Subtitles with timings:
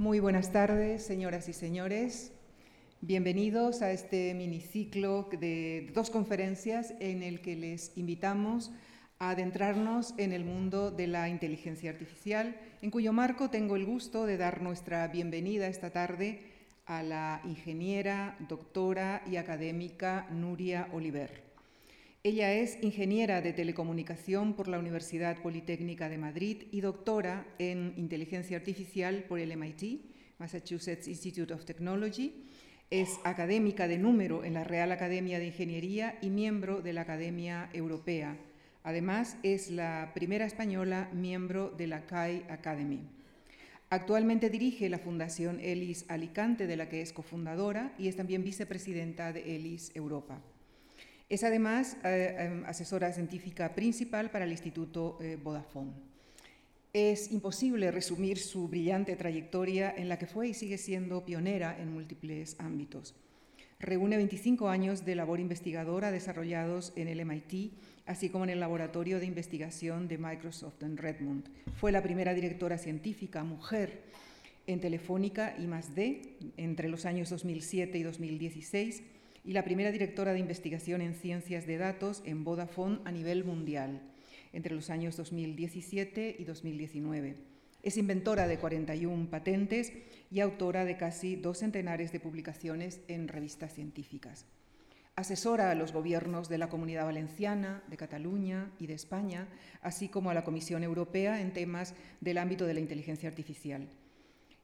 [0.00, 2.32] Muy buenas tardes, señoras y señores.
[3.02, 8.72] Bienvenidos a este miniciclo de dos conferencias en el que les invitamos
[9.18, 14.24] a adentrarnos en el mundo de la inteligencia artificial, en cuyo marco tengo el gusto
[14.24, 16.44] de dar nuestra bienvenida esta tarde
[16.86, 21.49] a la ingeniera, doctora y académica Nuria Oliver.
[22.22, 28.58] Ella es ingeniera de telecomunicación por la Universidad Politécnica de Madrid y doctora en inteligencia
[28.58, 30.02] artificial por el MIT,
[30.36, 32.44] Massachusetts Institute of Technology.
[32.90, 37.70] Es académica de número en la Real Academia de Ingeniería y miembro de la Academia
[37.72, 38.36] Europea.
[38.82, 43.00] Además, es la primera española miembro de la CAI Academy.
[43.88, 49.32] Actualmente dirige la Fundación ELIS Alicante, de la que es cofundadora, y es también vicepresidenta
[49.32, 50.42] de ELIS Europa.
[51.30, 55.92] Es además eh, em, asesora científica principal para el Instituto eh, Vodafone.
[56.92, 61.92] Es imposible resumir su brillante trayectoria en la que fue y sigue siendo pionera en
[61.92, 63.14] múltiples ámbitos.
[63.78, 67.74] Reúne 25 años de labor investigadora desarrollados en el MIT,
[68.06, 71.48] así como en el Laboratorio de Investigación de Microsoft en Redmond.
[71.76, 74.02] Fue la primera directora científica mujer
[74.66, 79.02] en Telefónica y más D entre los años 2007 y 2016
[79.44, 84.02] y la primera directora de investigación en ciencias de datos en Vodafone a nivel mundial
[84.52, 87.36] entre los años 2017 y 2019.
[87.82, 89.92] Es inventora de 41 patentes
[90.30, 94.44] y autora de casi dos centenares de publicaciones en revistas científicas.
[95.16, 99.48] Asesora a los gobiernos de la Comunidad Valenciana, de Cataluña y de España,
[99.82, 103.88] así como a la Comisión Europea en temas del ámbito de la inteligencia artificial.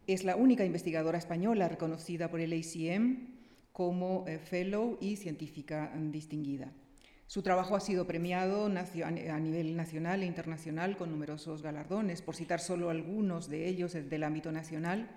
[0.06, 3.35] Es la única investigadora española reconocida por el ACM
[3.76, 6.72] como eh, fellow y científica distinguida.
[7.26, 12.22] Su trabajo ha sido premiado a nivel nacional e internacional con numerosos galardones.
[12.22, 15.10] Por citar solo algunos de ellos del ámbito nacional,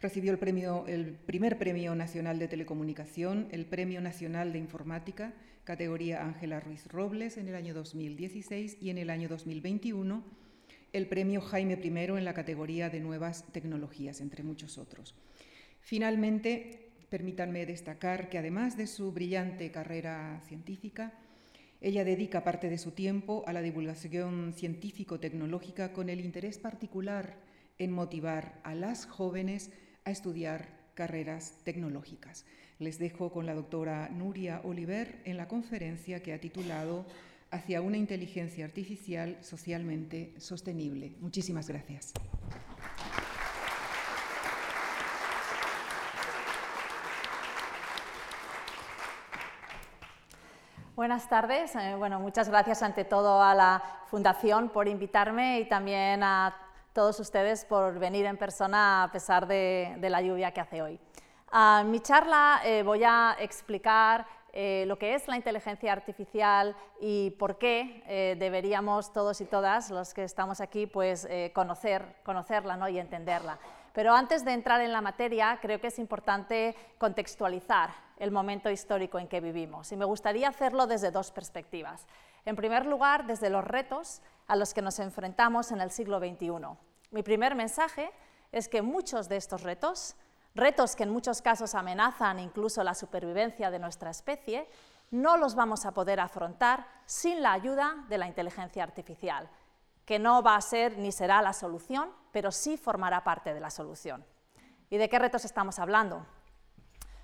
[0.00, 6.58] recibió el, el primer Premio Nacional de Telecomunicación, el Premio Nacional de Informática, categoría Ángela
[6.58, 10.24] Ruiz Robles en el año 2016 y en el año 2021
[10.92, 15.14] el Premio Jaime I en la categoría de Nuevas Tecnologías, entre muchos otros.
[15.80, 16.81] Finalmente,
[17.12, 21.12] Permítanme destacar que además de su brillante carrera científica,
[21.82, 27.36] ella dedica parte de su tiempo a la divulgación científico-tecnológica con el interés particular
[27.76, 29.72] en motivar a las jóvenes
[30.06, 32.46] a estudiar carreras tecnológicas.
[32.78, 37.04] Les dejo con la doctora Nuria Oliver en la conferencia que ha titulado
[37.50, 41.12] Hacia una inteligencia artificial socialmente sostenible.
[41.20, 42.14] Muchísimas gracias.
[51.02, 51.74] Buenas tardes.
[51.74, 56.56] Eh, bueno, muchas gracias ante todo a la Fundación por invitarme y también a
[56.92, 61.00] todos ustedes por venir en persona a pesar de, la lluvia que hace hoy.
[61.52, 67.30] En mi charla eh, voy a explicar eh, lo que es la inteligencia artificial y
[67.30, 72.88] por qué deberíamos todos y todas los que estamos aquí pues, conocer, conocerla ¿no?
[72.88, 73.58] y entenderla.
[73.92, 77.90] Pero antes de entrar en la materia, creo que es importante contextualizar
[78.22, 79.90] el momento histórico en que vivimos.
[79.90, 82.06] Y me gustaría hacerlo desde dos perspectivas.
[82.44, 86.52] En primer lugar, desde los retos a los que nos enfrentamos en el siglo XXI.
[87.10, 88.12] Mi primer mensaje
[88.52, 90.14] es que muchos de estos retos,
[90.54, 94.68] retos que en muchos casos amenazan incluso la supervivencia de nuestra especie,
[95.10, 99.50] no los vamos a poder afrontar sin la ayuda de la inteligencia artificial,
[100.04, 103.70] que no va a ser ni será la solución, pero sí formará parte de la
[103.70, 104.24] solución.
[104.90, 106.24] ¿Y de qué retos estamos hablando?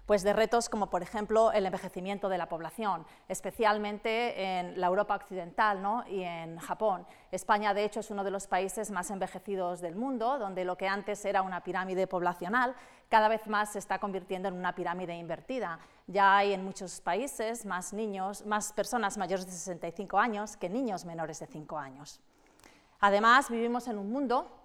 [0.09, 5.15] Pues de retos como por ejemplo el envejecimiento de la población, especialmente en la Europa
[5.15, 7.07] occidental y en Japón.
[7.31, 10.89] España de hecho es uno de los países más envejecidos del mundo, donde lo que
[10.89, 12.75] antes era una pirámide poblacional
[13.11, 15.79] cada vez más se está convirtiendo en una pirámide invertida.
[16.07, 21.05] Ya hay en muchos países más niños, más personas mayores de 65 años que niños
[21.05, 22.19] menores de 5 años.
[23.01, 24.58] Además, vivimos en un mundo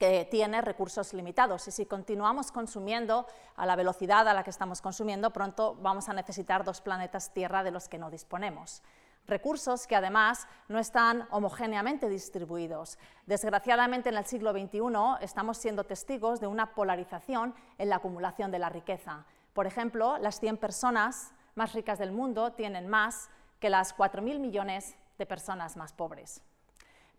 [0.00, 4.80] que tiene recursos limitados y si continuamos consumiendo a la velocidad a la que estamos
[4.80, 8.82] consumiendo, pronto vamos a necesitar dos planetas Tierra de los que no disponemos.
[9.26, 12.98] Recursos que además no están homogéneamente distribuidos.
[13.26, 14.80] Desgraciadamente en el siglo XXI
[15.20, 19.26] estamos siendo testigos de una polarización en la acumulación de la riqueza.
[19.52, 24.96] Por ejemplo, las 100 personas más ricas del mundo tienen más que las 4.000 millones
[25.18, 26.42] de personas más pobres.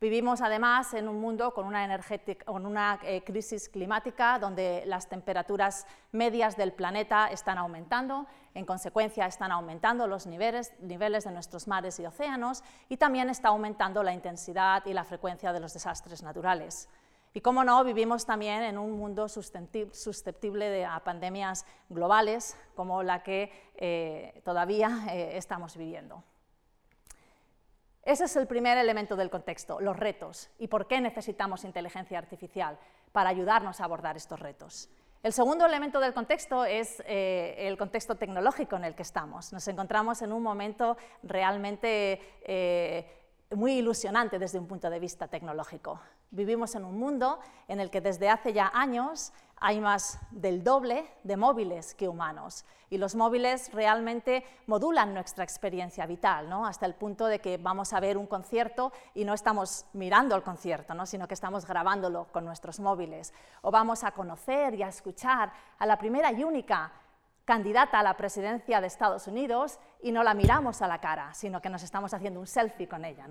[0.01, 2.01] Vivimos además en un mundo con una,
[2.47, 8.25] una eh, crisis climática donde las temperaturas medias del planeta están aumentando,
[8.55, 13.49] en consecuencia están aumentando los niveles, niveles de nuestros mares y océanos y también está
[13.49, 16.89] aumentando la intensidad y la frecuencia de los desastres naturales.
[17.35, 23.51] Y cómo no, vivimos también en un mundo susceptible a pandemias globales como la que
[23.75, 26.23] eh, todavía eh, estamos viviendo.
[28.03, 32.77] Ese es el primer elemento del contexto, los retos y por qué necesitamos inteligencia artificial
[33.11, 34.89] para ayudarnos a abordar estos retos.
[35.21, 39.53] El segundo elemento del contexto es eh, el contexto tecnológico en el que estamos.
[39.53, 42.19] Nos encontramos en un momento realmente
[43.51, 45.99] muy ilusionante desde un punto de vista tecnológico.
[46.33, 51.05] Vivimos en un mundo en el que desde hace ya años hay más del doble
[51.23, 52.65] de móviles que humanos.
[52.89, 56.65] Y los móviles realmente modulan nuestra experiencia vital, ¿no?
[56.65, 60.41] hasta el punto de que vamos a ver un concierto y no estamos mirando el
[60.41, 61.05] concierto, ¿no?
[61.05, 63.33] sino que estamos grabándolo con nuestros móviles.
[63.61, 66.93] O vamos a conocer y a escuchar a la primera y única
[67.45, 71.61] candidata a la presidencia de Estados Unidos y no la miramos a la cara, sino
[71.61, 73.27] que nos estamos haciendo un selfie con ella.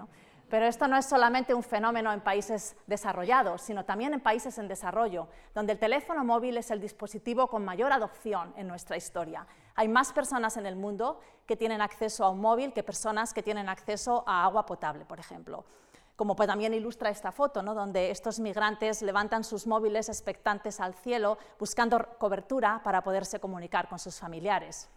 [0.51, 4.67] Pero esto no es solamente un fenómeno en países desarrollados, sino también en países en
[4.67, 9.47] desarrollo, donde el teléfono móvil es el dispositivo con mayor adopción en nuestra historia.
[9.77, 13.45] Hay más personas en el mundo que tienen acceso a un móvil que personas que
[13.45, 15.65] tienen acceso a agua potable, por ejemplo
[16.17, 21.99] como también ilustra esta foto, donde estos migrantes levantan sus móviles expectantes al cielo buscando
[22.19, 24.91] cobertura para poderse comunicar con sus familiares.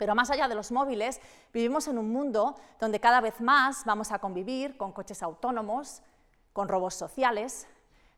[0.00, 1.20] Pero más allá de los móviles,
[1.52, 6.00] vivimos en un mundo donde cada vez más vamos a convivir con coches autónomos,
[6.54, 7.68] con robos sociales,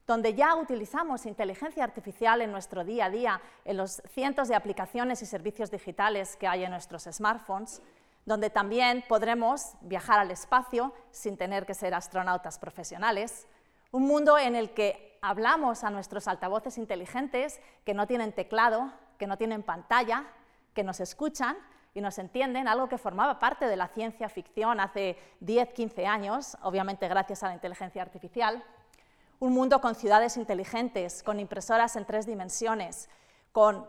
[0.07, 5.23] donde ya utilizamos inteligencia artificial en nuestro día a día, en los cientos de aplicaciones
[5.23, 7.83] y servicios digitales que hay en nuestros smartphones,
[8.27, 13.49] donde también podremos viajar al espacio sin tener que ser astronautas profesionales,
[13.91, 19.27] un mundo en el que hablamos a nuestros altavoces inteligentes que no tienen teclado, que
[19.27, 20.27] no tienen pantalla,
[20.75, 21.57] que nos escuchan
[21.95, 26.57] y nos entienden, algo que formaba parte de la ciencia ficción hace 10, 15 años,
[26.63, 28.65] obviamente gracias a la inteligencia artificial.
[29.41, 33.11] Un mundo con ciudades inteligentes, con impresoras en tres dimensiones,
[33.51, 33.87] con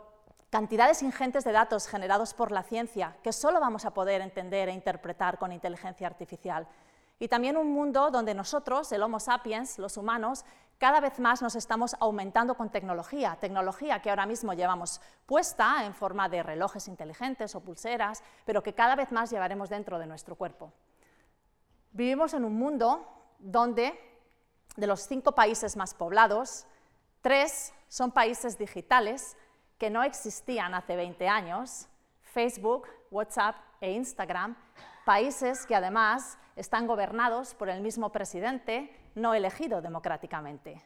[0.50, 4.74] cantidades ingentes de datos generados por la ciencia que solo vamos a poder entender e
[4.74, 6.68] interpretar con inteligencia artificial.
[7.20, 10.44] Y también un mundo donde nosotros, el Homo sapiens, los humanos,
[10.84, 15.94] cada vez más nos estamos aumentando con tecnología, tecnología que ahora mismo llevamos puesta en
[15.94, 20.36] forma de relojes inteligentes o pulseras, pero que cada vez más llevaremos dentro de nuestro
[20.36, 20.74] cuerpo.
[21.94, 23.08] Vivimos en un mundo
[23.40, 23.98] donde
[24.76, 26.68] de los cinco países más poblados,
[27.22, 29.38] tres son países digitales
[29.78, 31.88] que no existían hace 20 años,
[32.24, 34.58] Facebook, WhatsApp e Instagram,
[35.06, 40.82] países que además están gobernados por el mismo presidente no elegido democráticamente.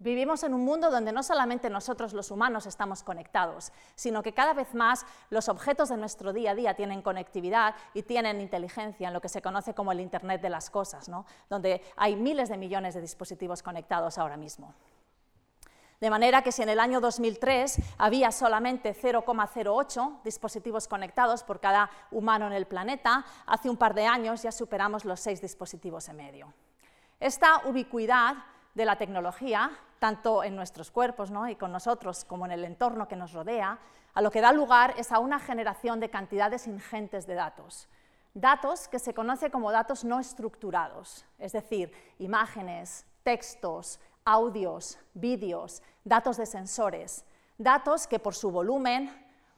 [0.00, 4.52] Vivimos en un mundo donde no solamente nosotros los humanos estamos conectados, sino que cada
[4.52, 9.14] vez más los objetos de nuestro día a día tienen conectividad y tienen inteligencia en
[9.14, 11.10] lo que se conoce como el Internet de las Cosas,
[11.50, 14.72] donde hay miles de millones de dispositivos conectados ahora mismo.
[16.00, 21.90] De manera que si en el año 2003 había solamente 0,08 dispositivos conectados por cada
[22.12, 26.16] humano en el planeta, hace un par de años ya superamos los 6 dispositivos en
[26.16, 26.54] medio.
[27.20, 28.36] Esta ubicuidad
[28.74, 33.16] de la tecnología, tanto en nuestros cuerpos y con nosotros como en el entorno que
[33.16, 33.78] nos rodea,
[34.14, 37.88] a lo que da lugar es a una generación de cantidades ingentes de datos.
[38.34, 46.36] Datos que se conoce como datos no estructurados, es decir, imágenes, textos, audios, vídeos, datos
[46.36, 47.24] de sensores,
[47.56, 49.10] datos que por su volumen,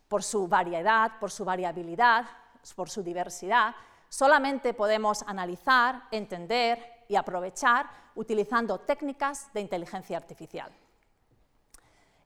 [0.08, 2.24] por su variedad, por su variabilidad,
[2.74, 3.74] por su diversidad,
[4.08, 10.70] solamente podemos analizar, entender y aprovechar utilizando técnicas de inteligencia artificial.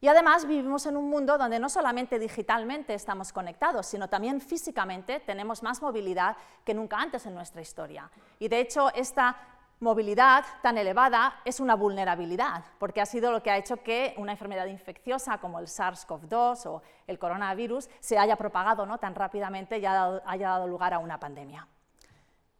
[0.02, 5.20] Y además vivimos en un mundo donde no solamente digitalmente estamos conectados, sino también físicamente
[5.20, 8.10] tenemos más movilidad que nunca antes en nuestra historia.
[8.38, 9.34] Y de hecho, esta
[9.80, 14.32] movilidad tan elevada es una vulnerabilidad, porque ha sido lo que ha hecho que una
[14.32, 18.98] enfermedad infecciosa como el SARS-CoV-2 o el coronavirus se haya propagado ¿no?
[18.98, 21.66] tan rápidamente y haya dado, lugar a una pandemia.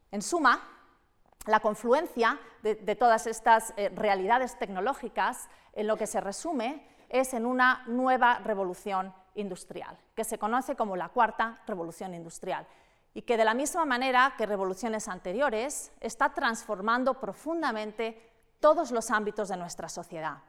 [0.09, 0.74] En suma,
[1.45, 7.45] la confluencia de, todas estas eh, realidades tecnológicas en lo que se resume es en
[7.45, 12.65] una nueva revolución industrial, que se conoce como la cuarta revolución industrial
[13.13, 19.49] y que de la misma manera que revoluciones anteriores está transformando profundamente todos los ámbitos
[19.49, 20.39] de nuestra sociedad.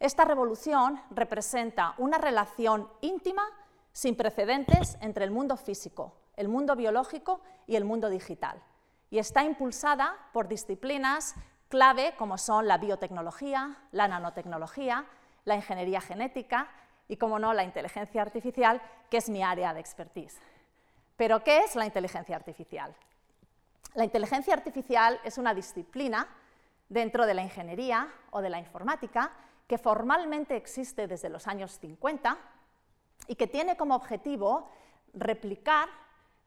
[0.00, 3.44] Esta revolución representa una relación íntima
[3.92, 8.60] sin precedentes entre el mundo físico, el mundo biológico y el mundo digital.
[9.12, 11.34] Y está impulsada por disciplinas
[11.68, 15.04] clave como son la biotecnología, la nanotecnología,
[15.44, 16.70] la ingeniería genética
[17.08, 20.40] y, como no, la inteligencia artificial, que es mi área de expertise.
[21.18, 22.96] Pero, ¿qué es la inteligencia artificial?
[23.92, 26.26] La inteligencia artificial es una disciplina
[26.88, 29.30] dentro de la ingeniería o de la informática
[29.66, 32.38] que formalmente existe desde los años 50
[33.28, 34.70] y que tiene como objetivo
[35.12, 35.90] replicar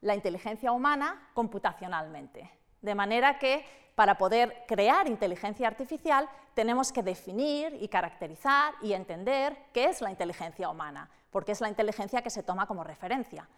[0.05, 2.51] la inteligencia humana computacionalmente.
[2.79, 9.57] De manera que para poder crear inteligencia artificial tenemos que definir y caracterizar y entender
[9.73, 13.49] qué es la inteligencia humana, porque es la inteligencia que se toma como referencia.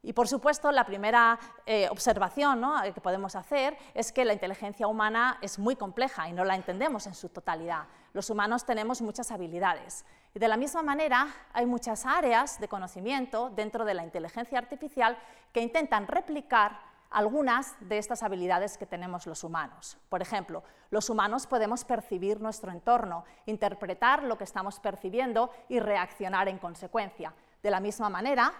[0.00, 2.62] Y por supuesto, la primera eh, observación
[2.94, 7.08] que podemos hacer es que la inteligencia humana es muy compleja y no la entendemos
[7.08, 7.86] en su totalidad.
[8.12, 10.04] Los humanos tenemos muchas habilidades.
[10.36, 15.16] Y de la misma manera, hay muchas áreas de conocimiento dentro de la inteligencia artificial
[15.50, 16.78] que intentan replicar
[17.08, 19.96] algunas de estas habilidades que tenemos los humanos.
[20.10, 26.48] Por ejemplo, los humanos podemos percibir nuestro entorno, interpretar lo que estamos percibiendo y reaccionar
[26.48, 27.32] en consecuencia.
[27.62, 28.52] De la misma manera,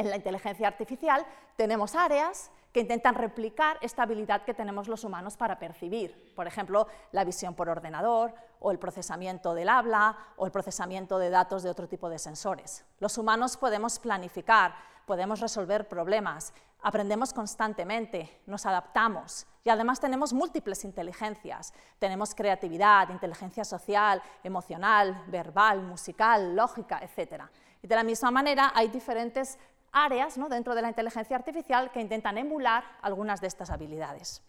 [0.00, 1.26] en la inteligencia artificial
[1.56, 6.32] tenemos áreas que intentan replicar esta habilidad que tenemos los humanos para percibir.
[6.34, 11.30] Por ejemplo, la visión por ordenador o el procesamiento del habla o el procesamiento de
[11.30, 12.84] datos de otro tipo de sensores.
[12.98, 20.84] Los humanos podemos planificar, podemos resolver problemas, aprendemos constantemente, nos adaptamos y además tenemos múltiples
[20.84, 21.74] inteligencias.
[21.98, 27.42] Tenemos creatividad, inteligencia social, emocional, verbal, musical, lógica, etc.
[27.82, 29.58] Y de la misma manera hay diferentes
[29.92, 34.42] áreas dentro de la inteligencia artificial que intentan emular algunas de estas habilidades.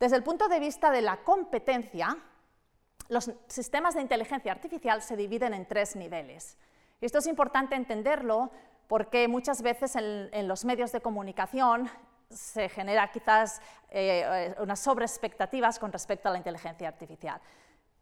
[0.00, 2.16] Desde el punto de vista de la competencia,
[3.08, 6.56] los sistemas de inteligencia artificial se dividen en tres niveles.
[7.00, 8.50] Esto es importante entenderlo
[8.88, 11.88] porque muchas veces en, los medios de comunicación
[12.30, 17.40] se genera quizás eh, unas sobreexpectativas con respecto a la inteligencia artificial.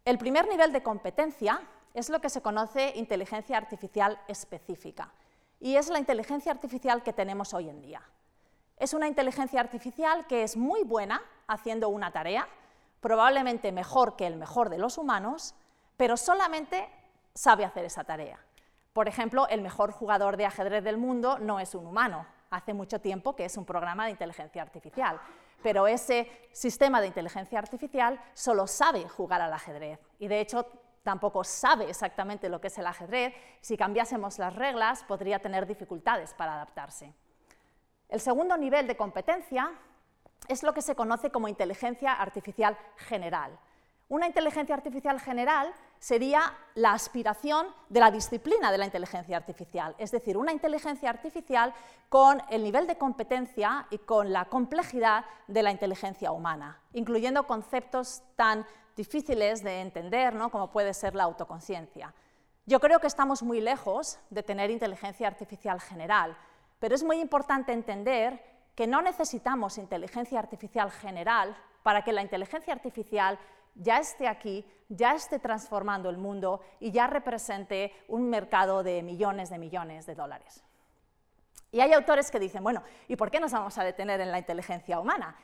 [0.04, 1.60] El primer nivel de competencia
[1.94, 5.12] es lo que se conoce inteligencia artificial específica
[5.62, 8.02] y es la inteligencia artificial que tenemos hoy en día.
[8.76, 12.48] Es una inteligencia artificial que es muy buena haciendo una tarea,
[13.00, 15.54] probablemente mejor que el mejor de los humanos,
[15.96, 16.90] pero solamente
[17.32, 18.40] sabe hacer esa tarea.
[18.92, 23.00] Por ejemplo, el mejor jugador de ajedrez del mundo no es un humano, hace mucho
[23.00, 25.20] tiempo que es un programa de inteligencia artificial,
[25.62, 30.66] pero ese sistema de inteligencia artificial solo sabe jugar al ajedrez y de hecho
[31.02, 36.34] tampoco sabe exactamente lo que es el ajedrez, si cambiásemos las reglas podría tener dificultades
[36.34, 37.12] para adaptarse.
[38.08, 39.72] El segundo nivel de competencia
[40.48, 43.58] es lo que se conoce como inteligencia artificial general.
[44.08, 50.10] Una inteligencia artificial general sería la aspiración de la disciplina de la inteligencia artificial, es
[50.10, 51.72] decir, una inteligencia artificial
[52.10, 58.22] con el nivel de competencia y con la complejidad de la inteligencia humana, incluyendo conceptos
[58.36, 58.66] tan
[58.96, 60.50] difíciles de entender, ¿no?
[60.50, 62.14] como puede ser la autoconciencia.
[62.66, 66.36] Yo creo que estamos muy lejos de tener inteligencia artificial general,
[66.78, 68.40] pero es muy importante entender
[68.74, 73.38] que no necesitamos inteligencia artificial general para que la inteligencia artificial
[73.74, 79.50] ya esté aquí, ya esté transformando el mundo y ya represente un mercado de millones
[79.50, 80.62] de millones de dólares.
[81.70, 84.38] Y hay autores que dicen, bueno, ¿y por qué nos vamos a detener en la
[84.38, 85.34] inteligencia humana?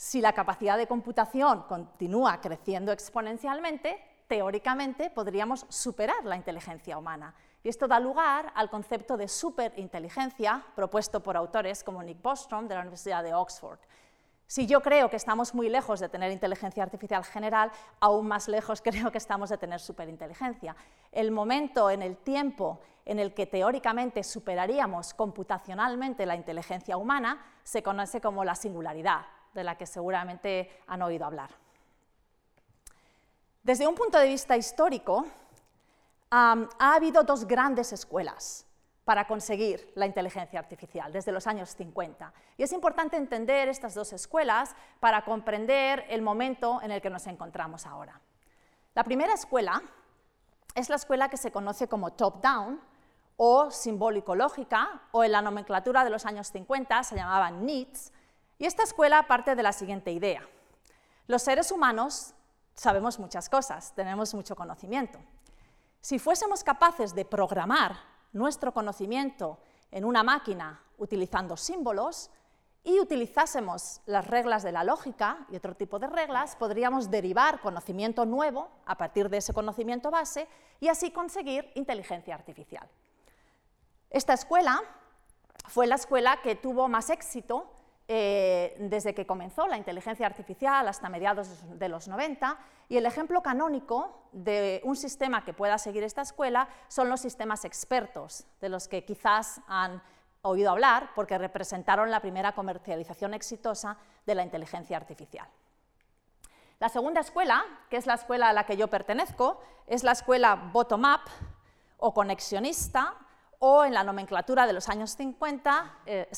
[0.00, 7.34] Si la capacidad de computación continúa creciendo exponencialmente, teóricamente podríamos superar la inteligencia humana.
[7.62, 12.76] Y esto da lugar al concepto de superinteligencia propuesto por autores como Nick Bostrom de
[12.76, 13.78] la Universidad de Oxford.
[14.46, 18.80] Si yo creo que estamos muy lejos de tener inteligencia artificial general, aún más lejos
[18.82, 20.74] creo que estamos de tener superinteligencia.
[21.12, 27.82] El momento en el tiempo en el que teóricamente superaríamos computacionalmente la inteligencia humana se
[27.82, 31.50] conoce como la singularidad, de la que seguramente han oído hablar.
[33.62, 35.26] Desde un punto de vista histórico,
[36.30, 38.66] ha habido dos grandes escuelas
[39.04, 42.32] para conseguir la inteligencia artificial desde los años 50.
[42.56, 47.26] Y es importante entender estas dos escuelas para comprender el momento en el que nos
[47.26, 48.20] encontramos ahora.
[48.94, 49.82] La primera escuela
[50.74, 52.80] es la escuela que se conoce como top-down
[53.36, 58.12] o simbólico-lógica, o en la nomenclatura de los años 50 se llamaba NEEDS,
[58.60, 60.46] y esta escuela parte de la siguiente idea.
[61.26, 62.34] Los seres humanos
[62.74, 65.18] sabemos muchas cosas, tenemos mucho conocimiento.
[66.02, 67.96] Si fuésemos capaces de programar
[68.32, 69.58] nuestro conocimiento
[69.90, 72.30] en una máquina utilizando símbolos
[72.84, 78.26] y utilizásemos las reglas de la lógica y otro tipo de reglas, podríamos derivar conocimiento
[78.26, 80.46] nuevo a partir de ese conocimiento base
[80.80, 82.86] y así conseguir inteligencia artificial.
[84.10, 84.82] Esta escuela
[85.66, 87.79] fue la escuela que tuvo más éxito
[88.12, 93.40] eh, desde que comenzó la inteligencia artificial hasta mediados de los 90, y el ejemplo
[93.40, 98.88] canónico de un sistema que pueda seguir esta escuela son los sistemas expertos, de los
[98.88, 100.02] que quizás han
[100.42, 105.46] oído hablar porque representaron la primera comercialización exitosa de la inteligencia artificial.
[106.80, 110.56] La segunda escuela, que es la escuela a la que yo pertenezco, es la escuela
[110.56, 111.30] bottom-up
[111.98, 113.14] o conexionista
[113.60, 116.28] o en la nomenclatura de los años 50, eh.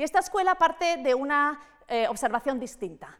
[0.00, 3.18] Y esta escuela parte de una eh, observación distinta.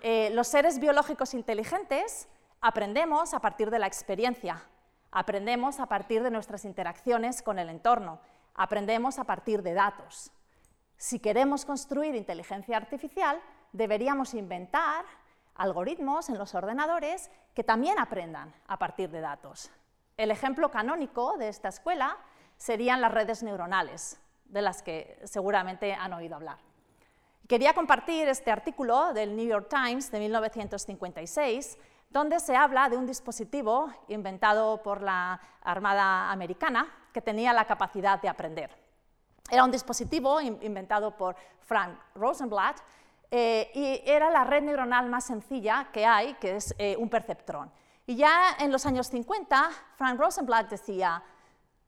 [0.00, 2.26] Eh, los seres biológicos inteligentes
[2.62, 4.62] aprendemos a partir de la experiencia,
[5.10, 8.18] aprendemos a partir de nuestras interacciones con el entorno,
[8.54, 10.32] aprendemos a partir de datos.
[10.96, 13.38] Si queremos construir inteligencia artificial,
[13.72, 15.04] deberíamos inventar
[15.54, 19.70] algoritmos en los ordenadores que también aprendan a partir de datos.
[20.16, 22.16] El ejemplo canónico de esta escuela
[22.56, 24.21] serían las redes neuronales,
[24.52, 26.58] de las que seguramente han oído hablar.
[27.48, 31.78] Quería compartir este artículo del New York Times de 1956,
[32.10, 38.20] donde se habla de un dispositivo inventado por la Armada Americana que tenía la capacidad
[38.20, 38.70] de aprender.
[39.50, 42.78] Era un dispositivo inventado por Frank Rosenblatt
[43.30, 47.72] eh, y era la red neuronal más sencilla que hay, que es eh, un perceptrón.
[48.06, 51.22] Y ya en los años 50, Frank Rosenblatt decía,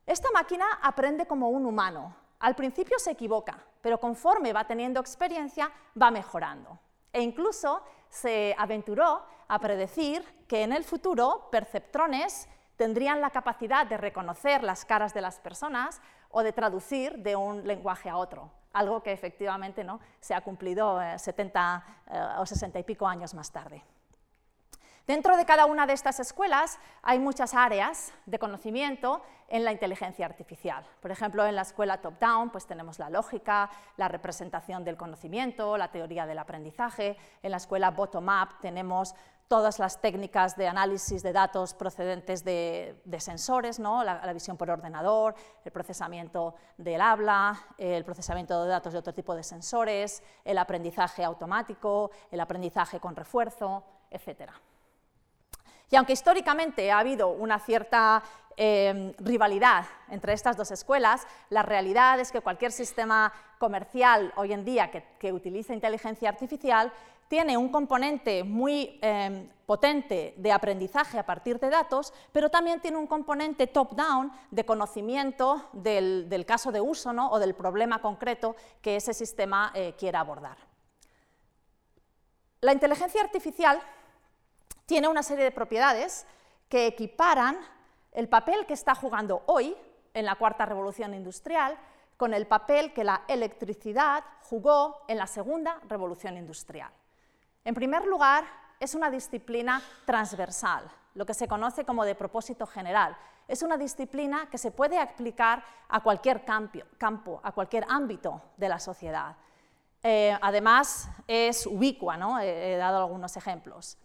[0.05, 2.15] esta máquina aprende como un humano.
[2.45, 6.77] Al principio se equivoca, pero conforme va teniendo experiencia, va mejorando.
[7.11, 13.97] E incluso se aventuró a predecir que en el futuro perceptrones tendrían la capacidad de
[13.97, 19.01] reconocer las caras de las personas o de traducir de un lenguaje a otro algo
[19.01, 19.99] que efectivamente ¿no?
[20.19, 23.81] se ha cumplido 70 eh, eh, o 60 y pico años más tarde.
[25.07, 30.25] Dentro de cada una de estas escuelas hay muchas áreas de conocimiento en la inteligencia
[30.25, 30.83] artificial.
[30.99, 35.91] Por ejemplo, en la escuela top-down pues tenemos la lógica, la representación del conocimiento, la
[35.91, 37.17] teoría del aprendizaje.
[37.43, 39.13] En la escuela bottom-up tenemos
[39.47, 44.03] todas las técnicas de análisis de datos procedentes de, sensores, ¿no?
[44.03, 49.35] la, visión por ordenador, el procesamiento del habla, el procesamiento de datos de otro tipo
[49.35, 54.49] de sensores, el aprendizaje automático, el aprendizaje con refuerzo, etc.
[55.91, 58.23] Y aunque históricamente ha habido una cierta
[58.57, 64.65] em, rivalidad entre estas dos escuelas, la realidad es que cualquier sistema comercial hoy en
[64.65, 66.91] día que, que utilice inteligencia artificial
[67.27, 72.97] tiene un componente muy em, potente de aprendizaje a partir de datos, pero también tiene
[72.97, 79.13] un componente top-down de conocimiento del, caso de uso o del problema concreto que ese
[79.13, 80.57] sistema eh, quiera abordar.
[82.61, 83.79] La inteligencia artificial
[84.85, 86.25] tiene una serie de propiedades
[86.69, 87.57] que equiparan
[88.11, 89.75] el papel que está jugando hoy
[90.13, 91.77] en la cuarta revolución industrial
[92.17, 96.91] con el papel que la electricidad jugó en la segunda revolución industrial.
[97.65, 98.45] En primer lugar,
[98.79, 103.17] es una disciplina transversal, lo que se conoce como de propósito general.
[103.47, 108.79] Es una disciplina que se puede aplicar a cualquier campo, a cualquier ámbito de la
[108.79, 109.35] sociedad.
[110.03, 112.39] Eh, además, es ubicua, ¿no?
[112.39, 113.97] he dado algunos ejemplos.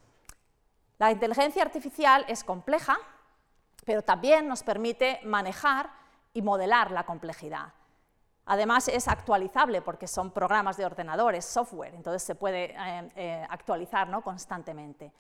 [1.01, 2.99] La inteligencia artificial es compleja,
[3.87, 5.89] pero también nos permite manejar
[6.35, 7.73] y modelar la complejidad.
[8.45, 14.11] Además es actualizable porque son programas de ordenadores, software, entonces se puede eh, eh, actualizar
[14.23, 15.11] constantemente.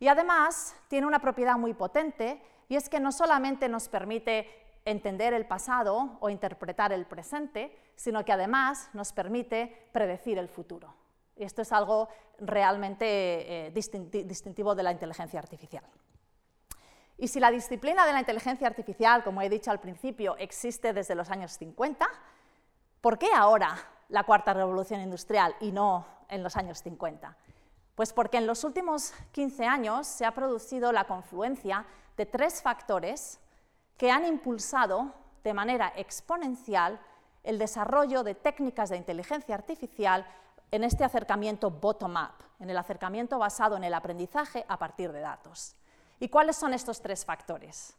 [0.00, 5.34] Y además tiene una propiedad muy potente y es que no solamente nos permite entender
[5.34, 10.92] el pasado o interpretar el presente, sino que además nos permite predecir el futuro.
[11.38, 15.84] Esto es algo realmente eh, distintivo de la inteligencia artificial.
[17.16, 21.14] Y si la disciplina de la inteligencia artificial, como he dicho al principio, existe desde
[21.14, 22.08] los años 50,
[23.00, 23.76] ¿Por qué ahora
[24.08, 27.36] la cuarta revolución industrial y no en los años 50?
[27.94, 33.38] Pues porque en los últimos 15 años se ha producido la confluencia de tres factores
[33.96, 35.12] que han impulsado
[35.44, 37.00] de manera exponencial
[37.44, 40.26] el desarrollo de técnicas de inteligencia artificial
[40.70, 45.76] en este acercamiento bottom-up, en el acercamiento basado en el aprendizaje a partir de datos.
[46.20, 47.96] ¿Y cuáles son estos tres factores?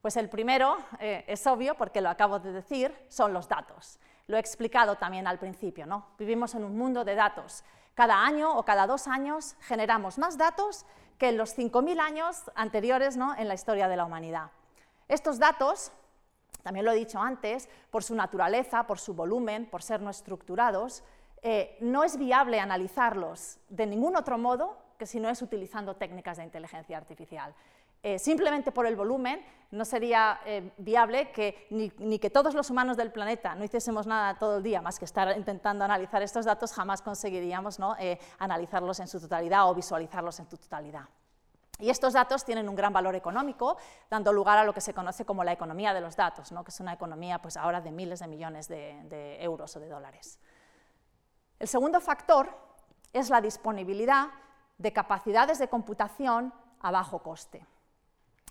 [0.00, 3.98] Pues el primero, eh, es obvio porque lo acabo de decir, son los datos.
[4.26, 6.06] Lo he explicado también al principio, ¿no?
[6.18, 7.64] Vivimos en un mundo de datos.
[7.94, 10.86] Cada año o cada dos años generamos más datos
[11.18, 13.34] que en los 5.000 años anteriores ¿no?
[13.36, 14.50] en la historia de la humanidad.
[15.08, 15.90] Estos datos,
[16.62, 21.02] también lo he dicho antes, por su naturaleza, por su volumen, por ser no estructurados,
[21.42, 26.38] eh, no es viable analizarlos de ningún otro modo que si no es utilizando técnicas
[26.38, 27.54] de inteligencia artificial.
[28.02, 32.96] Eh, simplemente por el volumen no sería eh, viable que ni, que todos los humanos
[32.96, 36.72] del planeta no hiciésemos nada todo el día más que estar intentando analizar estos datos,
[36.72, 37.96] jamás conseguiríamos ¿no?
[38.38, 41.08] Analizarlos en su totalidad o visualizarlos en su totalidad.
[41.80, 43.76] Y estos datos tienen un gran valor económico,
[44.10, 46.64] dando lugar a lo que se conoce como la economía de los datos, ¿no?
[46.64, 50.40] que es una economía pues, ahora de miles de millones de euros o de dólares.
[51.58, 52.48] El segundo factor
[53.12, 54.28] es la disponibilidad
[54.78, 57.66] de capacidades de computación a bajo coste.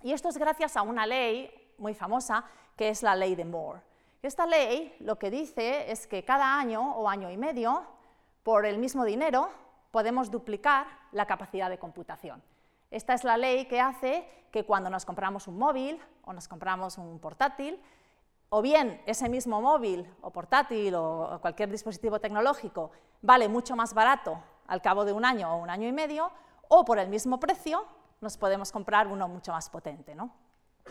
[0.03, 2.43] Y esto es gracias a una ley muy famosa
[2.75, 3.81] que es la ley de Moore.
[4.21, 7.85] Esta ley lo que dice es que cada año o año y medio,
[8.43, 9.49] por el mismo dinero,
[9.91, 12.43] podemos duplicar la capacidad de computación.
[12.91, 16.97] Esta es la ley que hace que cuando nos compramos un móvil o nos compramos
[16.97, 17.81] un portátil,
[18.49, 24.41] o bien ese mismo móvil o portátil o cualquier dispositivo tecnológico vale mucho más barato
[24.67, 26.31] al cabo de un año o un año y medio,
[26.67, 27.85] o por el mismo precio
[28.21, 30.15] nos podemos comprar uno mucho más potente.
[30.15, 30.31] ¿no?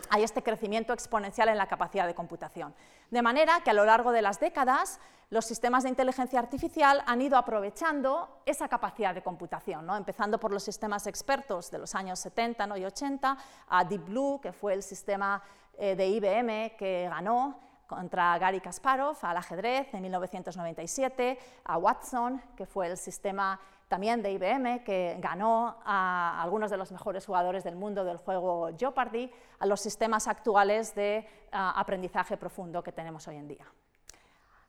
[0.09, 2.73] Hay este crecimiento exponencial en la capacidad de computación.
[3.11, 7.21] De manera que a lo largo de las décadas los sistemas de inteligencia artificial han
[7.21, 9.97] ido aprovechando esa capacidad de computación, ¿no?
[9.97, 14.53] empezando por los sistemas expertos de los años 70 y 80, a Deep Blue, que
[14.53, 15.43] fue el sistema
[15.77, 22.65] eh, de IBM que ganó contra Gary Kasparov al ajedrez en 1997, a Watson, que
[22.65, 27.75] fue el sistema también de IBM, que ganó a algunos de los mejores jugadores del
[27.75, 33.47] mundo del juego Jeopardy, a los sistemas actuales de aprendizaje profundo que tenemos hoy en
[33.47, 33.65] día.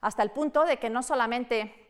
[0.00, 1.87] Hasta el punto de que no solamente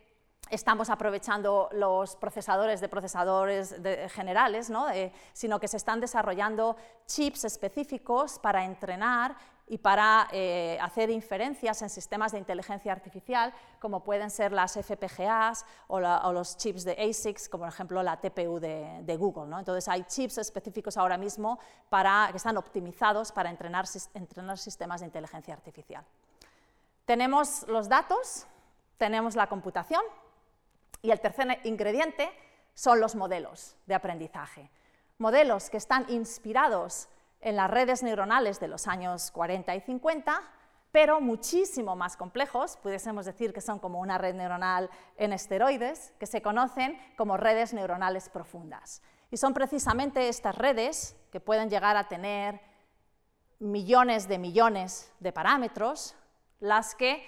[0.50, 3.74] estamos aprovechando los procesadores de procesadores
[4.12, 9.36] generales, eh, sino que se están desarrollando chips específicos para entrenar
[9.68, 15.64] y para eh, hacer inferencias en sistemas de inteligencia artificial, como pueden ser las FPGAs
[15.88, 19.54] o, los chips de ASICs, como por ejemplo la TPU de, Google.
[19.58, 21.58] Entonces hay chips específicos ahora mismo
[21.90, 26.04] que están optimizados para entrenar sistemas de inteligencia artificial.
[27.04, 28.46] Tenemos los datos,
[28.96, 30.02] tenemos la computación
[31.02, 32.30] y el tercer ingrediente
[32.74, 34.70] son los modelos de aprendizaje.
[35.18, 37.08] Modelos que están inspirados
[37.40, 40.42] en las redes neuronales de los años 40 y 50,
[40.92, 46.26] pero muchísimo más complejos, pudiésemos decir que son como una red neuronal en esteroides, que
[46.26, 49.02] se conocen como redes neuronales profundas.
[49.30, 52.60] Y son precisamente estas redes, que pueden llegar a tener
[53.58, 56.14] millones de millones de parámetros,
[56.60, 57.22] las que,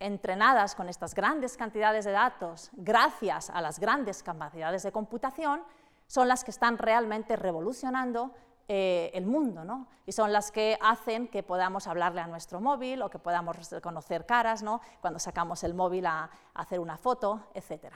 [0.00, 5.62] entrenadas con estas grandes cantidades de datos, gracias a las grandes capacidades de computación,
[6.06, 8.32] son las que están realmente revolucionando
[8.66, 9.86] eh, el mundo, ¿no?
[10.06, 14.26] y son las que hacen que podamos hablarle a nuestro móvil o que podamos reconocer
[14.26, 14.80] caras ¿no?
[15.00, 17.92] cuando sacamos el móvil a, hacer una foto, etc.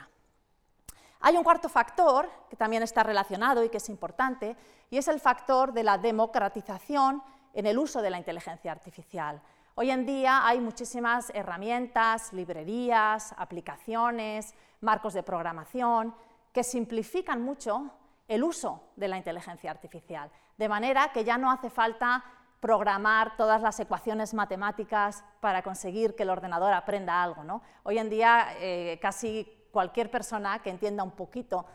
[1.21, 4.55] Hay un cuarto factor que también está relacionado y que es importante,
[4.89, 9.41] y es el factor de la democratización en el uso de la inteligencia artificial.
[9.77, 16.15] Hoy en día hay muchísimas herramientas, librerías, aplicaciones, marcos de programación
[16.53, 17.91] que simplifican mucho
[18.29, 22.23] el uso de la inteligencia artificial, de manera que ya no hace falta
[22.61, 27.43] programar todas las ecuaciones matemáticas para conseguir que el ordenador aprenda algo.
[27.43, 27.61] ¿no?
[27.83, 31.65] Hoy en día eh, casi cualquier persona que entienda un poquito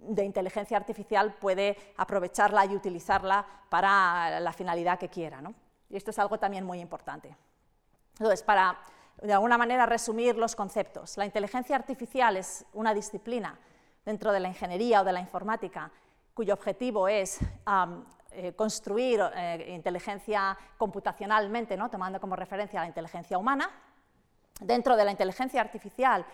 [0.00, 5.40] de inteligencia artificial puede aprovecharla y utilizarla para la finalidad que quiera.
[5.40, 5.54] ¿no?
[5.88, 7.36] Y esto es algo también muy importante.
[8.18, 8.78] Entonces, para
[9.22, 13.58] de alguna manera resumir los conceptos, la inteligencia artificial es una disciplina
[14.04, 15.90] dentro de la ingeniería o de la informática,
[16.34, 17.38] cuyo objetivo es
[18.32, 21.90] eh, construir eh, inteligencia computacionalmente, ¿no?
[21.90, 23.70] tomando como referencia la inteligencia humana.
[24.60, 26.24] Dentro de la inteligencia artificial,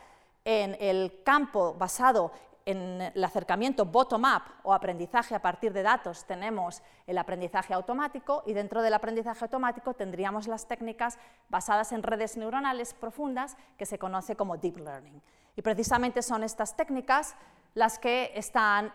[0.44, 2.32] en el campo basado
[2.66, 8.53] en el acercamiento bottom-up o aprendizaje a partir de datos tenemos el aprendizaje automático y
[8.53, 14.37] dentro del aprendizaje automático tendríamos las técnicas basadas en redes neuronales profundas que se conoce
[14.37, 15.20] como deep learning.
[15.57, 17.37] Y precisamente son estas técnicas
[17.75, 18.92] las que están,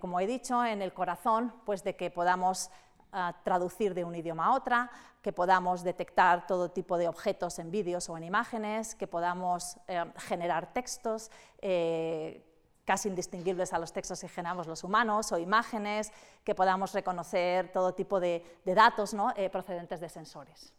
[0.00, 2.70] como he dicho, en el corazón pues, de que podamos
[3.12, 4.90] ah, traducir de un idioma a otra,
[5.22, 10.04] que podamos detectar todo tipo de objetos en vídeos o en imágenes, que podamos eh,
[10.18, 12.44] generar textos eh,
[12.84, 16.12] casi indistinguibles a los textos que generamos los humanos, o imágenes,
[16.44, 20.72] que podamos reconocer todo tipo de, datos eh, procedentes de sensores.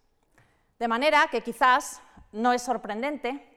[0.79, 3.49] De manera que quizás no es sorprendente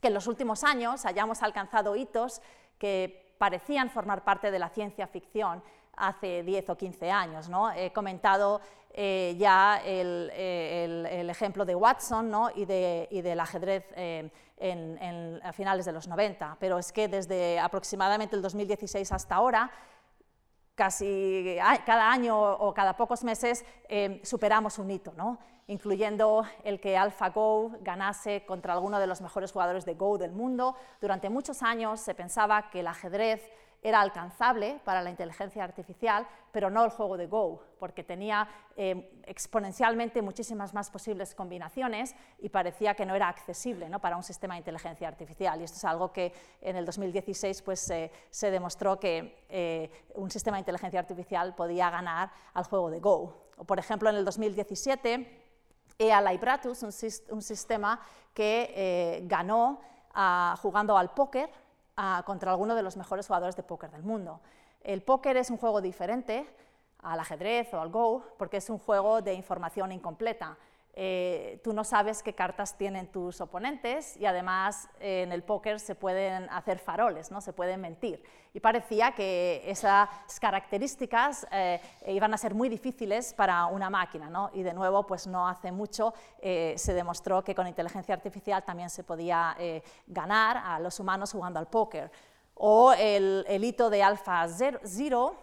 [0.00, 2.40] que en los últimos años hayamos alcanzado hitos
[2.78, 5.62] que parecían formar parte de la ciencia ficción
[5.96, 7.48] hace 10 o 15 años.
[7.48, 7.72] ¿no?
[7.72, 8.60] He comentado
[8.92, 10.30] eh, ya el,
[11.30, 14.30] ejemplo de Watson y, del ajedrez eh,
[15.42, 19.70] a finales de los 90, pero es que desde aproximadamente el 2016 hasta ahora,
[20.74, 25.12] casi cada año o cada pocos meses eh, superamos un hito.
[25.16, 25.38] ¿no?
[25.68, 30.74] incluyendo el que AlphaGo ganase contra alguno de los mejores jugadores de Go del mundo.
[31.00, 33.42] Durante muchos años se pensaba que el ajedrez
[33.82, 39.20] era alcanzable para la inteligencia artificial, pero no el juego de Go, porque tenía eh,
[39.24, 44.00] exponencialmente muchísimas más posibles combinaciones y parecía que no era accesible ¿no?
[44.00, 45.60] para un sistema de inteligencia artificial.
[45.60, 47.80] Y esto es algo que en el 2016 pues,
[48.30, 53.48] se demostró que eh, un sistema de inteligencia artificial podía ganar al juego de Go.
[53.56, 55.44] O, por ejemplo, en el 2017,
[55.98, 58.00] EA Libratus, un, sistema
[58.32, 59.80] que eh, ganó
[60.14, 61.50] ah, jugando al póker
[62.24, 64.40] contra alguno de los mejores jugadores de póker del mundo.
[64.82, 66.46] El póker es un juego diferente
[67.02, 70.56] al ajedrez o al Go, porque es un juego de información incompleta.
[71.00, 75.78] Eh, tú no sabes qué cartas tienen tus oponentes y además eh, en el póker
[75.78, 77.40] se pueden hacer faroles, ¿no?
[77.40, 78.20] se pueden mentir.
[78.52, 80.08] Y parecía que esas
[80.40, 84.28] características eh, iban a ser muy difíciles para una máquina.
[84.28, 84.50] ¿no?
[84.52, 89.04] Y de nuevo, pues no hace mucho se demostró que con inteligencia artificial también se
[89.04, 89.56] podía
[90.08, 92.10] ganar a los humanos jugando al póker.
[92.54, 95.36] O el, el hito de AlphaZero,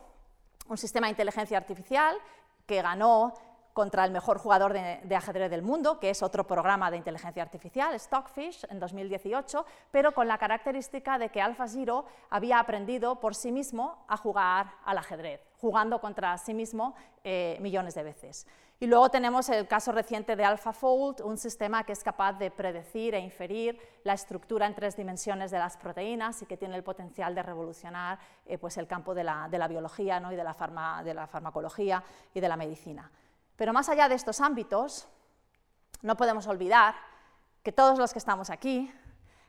[0.68, 2.18] un sistema de inteligencia artificial
[2.66, 3.34] que ganó
[3.76, 7.94] contra el mejor jugador de, ajedrez del mundo, que es otro programa de inteligencia artificial,
[8.00, 14.06] Stockfish, en 2018, pero con la característica de que AlphaZero había aprendido por sí mismo
[14.08, 18.48] a jugar al ajedrez, jugando contra sí mismo eh, millones de veces.
[18.80, 23.14] Y luego tenemos el caso reciente de AlphaFold, un sistema que es capaz de predecir
[23.14, 27.36] e inferir la estructura en tres dimensiones de las proteínas y que tiene el potencial
[27.36, 30.32] de revolucionar eh, pues el campo de la, biología ¿no?
[30.32, 32.02] y de la, de la farmacología
[32.34, 33.12] y de la medicina.
[33.56, 35.08] Pero más allá de estos ámbitos,
[36.02, 36.96] no podemos olvidar
[37.64, 38.94] que todos los que estamos aquí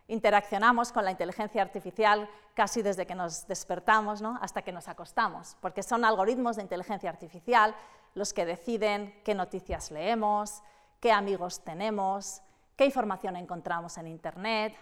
[0.08, 5.82] interaccionamos con la inteligencia artificial casi desde que nos despertamos hasta que nos acostamos, porque
[5.82, 7.74] son algoritmos de inteligencia artificial
[8.14, 10.62] los que deciden qué noticias leemos,
[11.00, 12.40] qué amigos tenemos,
[12.76, 14.74] qué información encontramos en Internet,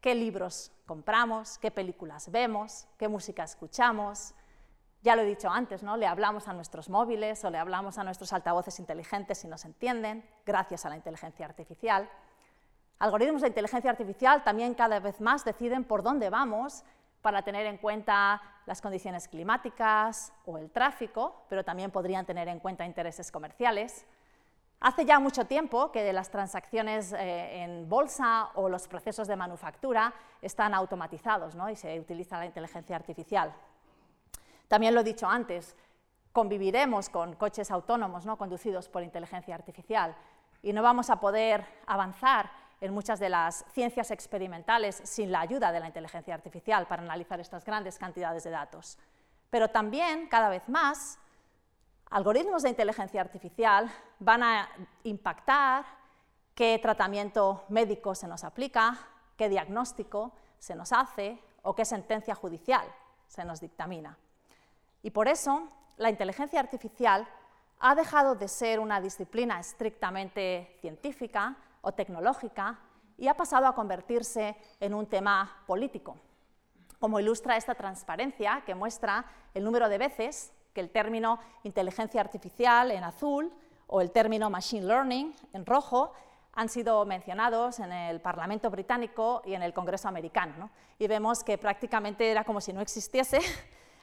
[0.00, 4.34] qué libros compramos, qué películas vemos, qué música escuchamos,
[5.06, 5.96] ya lo he dicho antes, ¿no?
[5.96, 10.28] le hablamos a nuestros móviles o le hablamos a nuestros altavoces inteligentes y nos entienden,
[10.44, 12.10] gracias a la inteligencia artificial.
[12.98, 16.82] Algoritmos de inteligencia artificial también cada vez más deciden por dónde vamos
[17.22, 22.58] para tener en cuenta las condiciones climáticas o el tráfico, pero también podrían tener en
[22.58, 24.04] cuenta intereses comerciales.
[24.80, 30.12] Hace ya mucho tiempo que las transacciones eh, en bolsa o los procesos de manufactura
[30.42, 31.70] están automatizados ¿no?
[31.70, 33.54] y se utiliza la inteligencia artificial.
[34.68, 35.76] También lo he dicho antes,
[36.32, 38.36] conviviremos con coches autónomos ¿no?
[38.36, 40.14] conducidos por inteligencia artificial
[40.62, 42.50] y no vamos a poder avanzar
[42.80, 47.40] en muchas de las ciencias experimentales sin la ayuda de la inteligencia artificial para analizar
[47.40, 48.98] estas grandes cantidades de datos.
[49.48, 51.18] Pero también, cada vez más,
[52.10, 54.68] algoritmos de inteligencia artificial van a
[55.04, 55.86] impactar
[56.54, 58.98] qué tratamiento médico se nos aplica,
[59.36, 62.86] qué diagnóstico se nos hace o qué sentencia judicial
[63.26, 64.18] se nos dictamina.
[65.06, 67.28] Y por eso la inteligencia artificial
[67.78, 72.80] ha dejado de ser una disciplina estrictamente científica o tecnológica
[73.16, 76.16] y ha pasado a convertirse en un tema político,
[76.98, 82.90] como ilustra esta transparencia que muestra el número de veces que el término inteligencia artificial
[82.90, 83.52] en azul
[83.86, 86.14] o el término machine learning en rojo
[86.52, 90.68] han sido mencionados en el Parlamento británico y en el Congreso americano.
[90.98, 93.38] Y vemos que prácticamente era como si no existiese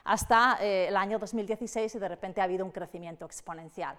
[0.04, 3.96] hasta eh, el año 2016 y de repente ha habido un crecimiento exponencial.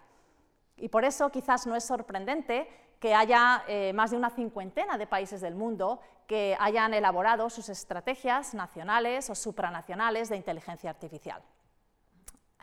[0.77, 2.67] Y por eso quizás no es sorprendente
[2.99, 7.69] que haya eh, más de una cincuentena de países del mundo que hayan elaborado sus
[7.69, 11.41] estrategias nacionales o supranacionales de inteligencia artificial.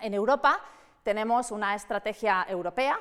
[0.01, 0.61] En Europa
[1.03, 2.99] tenemos una estrategia europea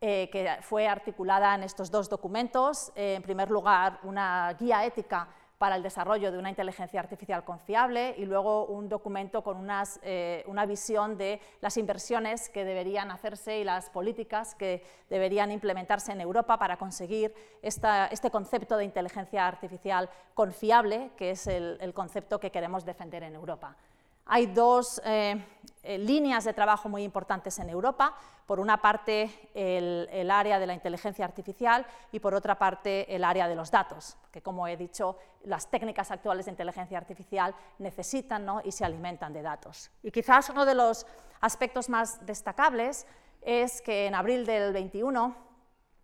[0.00, 2.92] eh, que fue articulada en estos dos documentos.
[2.94, 5.28] en primer lugar, una guía ética
[5.60, 9.68] para el desarrollo de una inteligencia artificial confiable y luego un documento con
[10.00, 16.12] eh, una visión de las inversiones que deberían hacerse y las políticas que deberían implementarse
[16.12, 22.50] en Europa para conseguir este concepto de inteligencia artificial confiable, que es el concepto que
[22.50, 23.76] queremos defender en Europa.
[24.32, 25.44] Hay dos eh,
[25.82, 28.14] eh, líneas de trabajo muy importantes en Europa.
[28.46, 33.48] Por una parte, el, área de la inteligencia artificial y por otra parte, el área
[33.48, 38.70] de los datos, que como he dicho, las técnicas actuales de inteligencia artificial necesitan y
[38.70, 39.90] se alimentan de datos.
[40.00, 41.08] Y quizás uno de los
[41.40, 43.08] aspectos más destacables
[43.42, 45.34] es que en abril del 21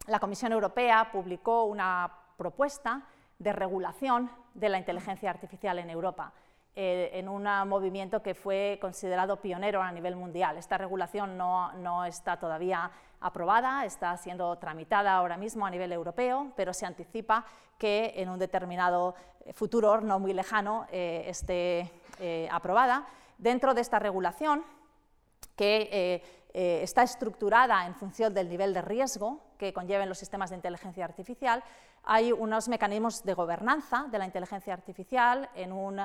[0.09, 3.07] la Comisión Europea publicó una propuesta
[3.39, 6.33] de regulación de la inteligencia artificial en Europa.
[6.79, 10.59] Eh, en un movimiento que fue considerado pionero a nivel mundial.
[10.59, 16.75] Esta regulación no, está todavía aprobada, está siendo tramitada ahora mismo a nivel europeo, pero
[16.75, 17.47] se anticipa
[17.79, 19.15] que en un determinado
[19.55, 23.07] futuro no muy lejano eh, esté eh, aprobada.
[23.39, 24.62] dentro de esta regulación,
[25.57, 30.51] que eh, eh, está estructurada en función del nivel de riesgo que conlleven los sistemas
[30.51, 31.65] de inteligencia artificial,
[32.07, 36.01] hay unos mecanismos de gobernanza de la inteligencia artificial en un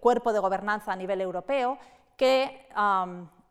[0.00, 1.76] cuerpo de gobernanza a nivel europeo
[2.16, 2.68] que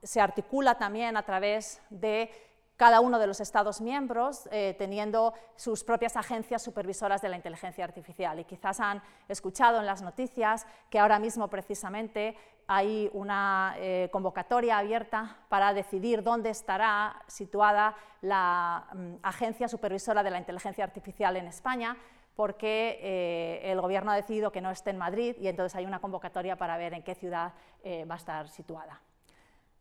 [0.01, 2.31] se articula también a través de
[2.77, 7.83] cada uno de los Estados miembros eh, teniendo sus propias agencias supervisoras de la inteligencia
[7.83, 8.39] artificial.
[8.39, 12.37] Y quizás han escuchado en las noticias que ahora mismo precisamente
[12.67, 20.29] hay una eh, convocatoria abierta para decidir dónde estará situada la mm, agencia supervisora de
[20.29, 21.97] la inteligencia artificial en España
[22.35, 25.99] porque eh, el gobierno ha decidido que no esté en Madrid y entonces hay una
[25.99, 29.01] convocatoria para ver en qué ciudad va a estar situada.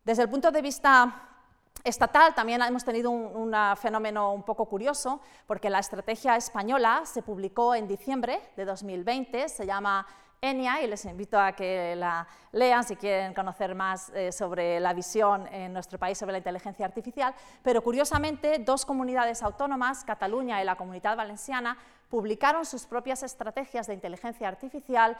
[0.03, 1.36] Desde el punto de vista
[1.83, 7.75] estatal también hemos tenido un, fenómeno un poco curioso, porque la estrategia española se publicó
[7.75, 10.05] en diciembre de 2020, se llama
[10.41, 14.93] ENIA, y les invito a que la lean si quieren conocer más eh, sobre la
[14.93, 20.65] visión en nuestro país sobre la inteligencia artificial, pero curiosamente dos comunidades autónomas, Cataluña y
[20.65, 21.77] la Comunidad Valenciana,
[22.09, 25.17] publicaron sus propias estrategias de inteligencia artificial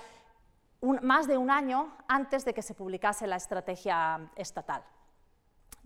[1.02, 4.84] más de un año antes de que se publicase la estrategia estatal.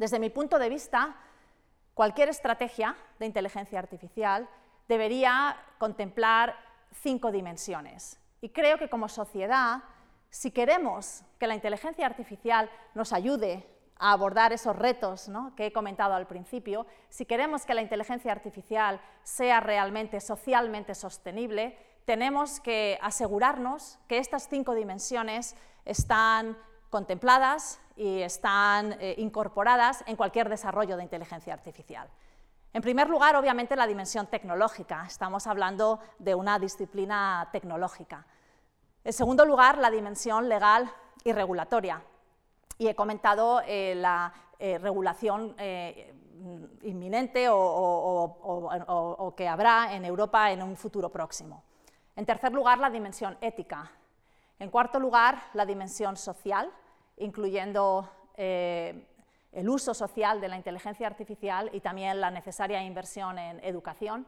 [0.02, 1.16] Desde mi punto de vista,
[1.94, 4.50] cualquier estrategia de inteligencia artificial
[4.88, 6.56] debería contemplar
[6.92, 8.20] cinco dimensiones.
[8.42, 9.84] Y creo que como sociedad,
[10.32, 13.64] si queremos que la inteligencia artificial nos ayude
[13.96, 19.00] a abordar esos retos que he comentado al principio, si queremos que la inteligencia artificial
[19.22, 26.58] sea realmente socialmente sostenible, tenemos que asegurarnos que estas cinco dimensiones están
[26.92, 32.08] contempladas y están eh, incorporadas en cualquier desarrollo de inteligencia artificial.
[32.74, 35.06] En primer lugar, obviamente, la dimensión tecnológica.
[35.08, 38.26] Estamos hablando de una disciplina tecnológica.
[39.04, 40.92] En segundo lugar, la dimensión legal
[41.24, 42.04] y regulatoria.
[42.78, 45.56] Y he comentado eh, la eh, regulación
[46.84, 51.64] inminente o, que habrá en Europa en un futuro próximo.
[52.16, 53.92] En tercer lugar, la dimensión ética.
[54.62, 56.70] En cuarto lugar, la dimensión social,
[57.18, 59.08] incluyendo eh,
[59.52, 64.24] el uso social de la inteligencia artificial y también la necesaria inversión en educación.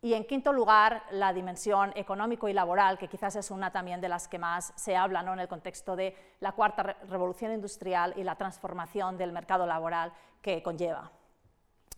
[0.00, 4.08] Y en quinto lugar, la dimensión económico y laboral, que quizás es una también de
[4.08, 8.36] las que más se habla en el contexto de la cuarta revolución industrial y la
[8.36, 11.10] transformación del mercado laboral que conlleva.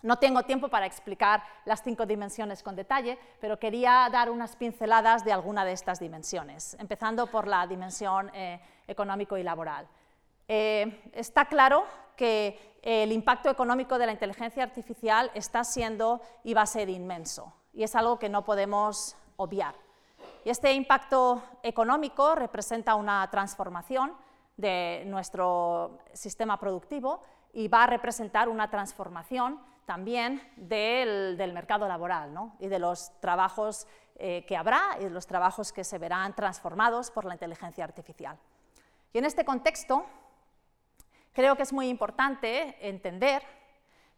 [0.02, 5.24] No tengo tiempo para explicar las cinco dimensiones con detalle, pero quería dar unas pinceladas
[5.24, 9.88] de alguna de estas dimensiones, empezando por la dimensión eh, económico y laboral.
[10.48, 11.84] Eh, está claro
[12.16, 17.52] que el impacto económico de la inteligencia artificial está siendo y va a ser inmenso,
[17.72, 19.74] y es algo que no podemos obviar.
[20.44, 24.12] Este impacto económico representa una transformación
[24.56, 32.66] de nuestro sistema productivo y va a representar una transformación también del, mercado laboral y
[32.66, 37.24] de los trabajos eh, que habrá y de los trabajos que se verán transformados por
[37.24, 38.36] la inteligencia artificial.
[39.12, 40.04] Y en este contexto,
[41.32, 43.42] creo que es muy importante entender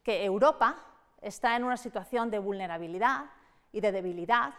[0.03, 0.77] que Europa
[1.21, 3.27] está en una situación de vulnerabilidad
[3.71, 4.55] y de debilidad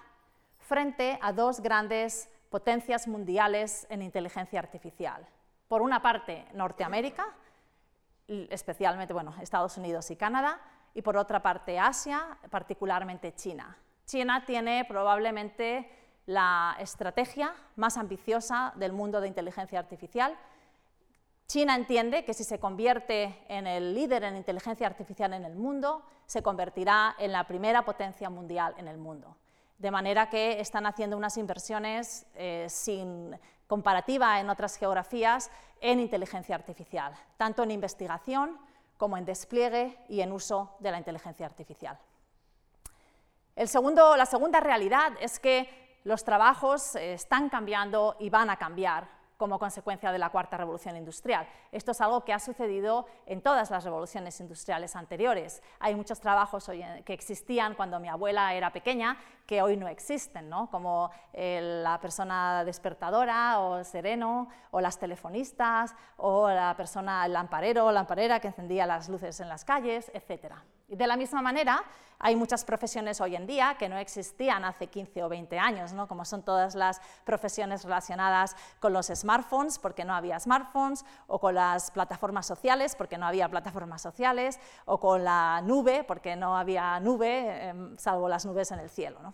[0.60, 5.26] frente a dos grandes potencias mundiales en inteligencia artificial.
[5.68, 7.34] Por una parte, Norteamérica,
[8.28, 10.60] especialmente bueno, Estados Unidos y Canadá,
[10.94, 13.78] y por otra parte Asia, particularmente China.
[14.06, 15.90] China tiene probablemente
[16.26, 20.38] la estrategia más ambiciosa del mundo de inteligencia artificial.
[21.48, 26.04] China entiende que si se convierte en el líder en inteligencia artificial en el mundo,
[26.28, 29.36] se convertirá en la primera potencia mundial en el mundo.
[29.80, 35.50] De manera que están haciendo unas inversiones eh, sin comparativa en otras geografías
[35.82, 38.60] en inteligencia artificial, tanto en investigación
[39.00, 41.98] como en despliegue y en uso de la inteligencia artificial.
[44.18, 49.08] la segunda realidad es que los trabajos eh, están cambiando y van a cambiar
[49.40, 51.48] como consecuencia de la cuarta revolución industrial.
[51.72, 55.64] Esto es algo que ha sucedido en todas las revoluciones industriales anteriores.
[55.80, 56.70] Hay muchos trabajos
[57.06, 63.62] que existían cuando mi abuela era pequeña que hoy no existen, como la persona despertadora
[63.62, 69.08] o sereno, o las telefonistas, o la persona, el lamparero o lamparera que encendía las
[69.08, 70.54] luces en las calles, etc.
[70.90, 71.84] De la misma manera,
[72.18, 76.08] hay muchas profesiones hoy en día que no existían hace 15 o 20 años, ¿no?
[76.08, 81.54] como son todas las profesiones relacionadas con los smartphones, porque no había smartphones, o con
[81.54, 87.00] las plataformas sociales, porque no había plataformas sociales, o con la nube, porque no había
[87.00, 89.34] nube, em, salvo las nubes en el cielo.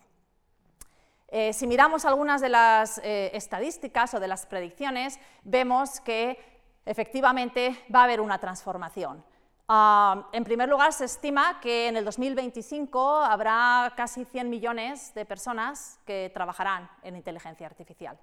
[1.29, 6.37] Eh, si miramos algunas de las eh, estadísticas o de las predicciones, vemos que
[6.85, 9.23] efectivamente va a haber una transformación.
[9.67, 15.25] Ah, en primer lugar, se estima que en el 2025 habrá casi 100 millones de
[15.25, 18.19] personas que trabajarán en inteligencia artificial.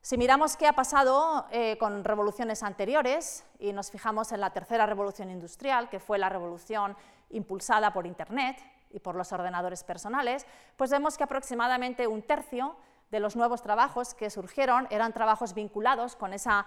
[0.00, 4.86] Si miramos qué ha pasado eh, con revoluciones anteriores y nos fijamos en la tercera
[4.86, 6.96] revolución industrial, que fue la revolución
[7.28, 8.56] impulsada por Internet
[8.92, 10.46] y por los ordenadores personales,
[10.78, 12.76] pues vemos que aproximadamente un tercio
[13.10, 16.66] de los nuevos trabajos que surgieron eran trabajos vinculados con esa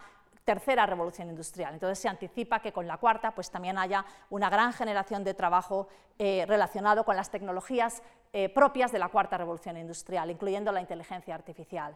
[0.50, 1.76] tercera revolución industrial.
[1.76, 5.88] Entonces se anticipa que con la cuarta pues también haya una gran generación de trabajo
[6.18, 8.02] eh, relacionado con las tecnologías
[8.34, 11.96] eh, propias de la cuarta revolución industrial, incluyendo la inteligencia artificial.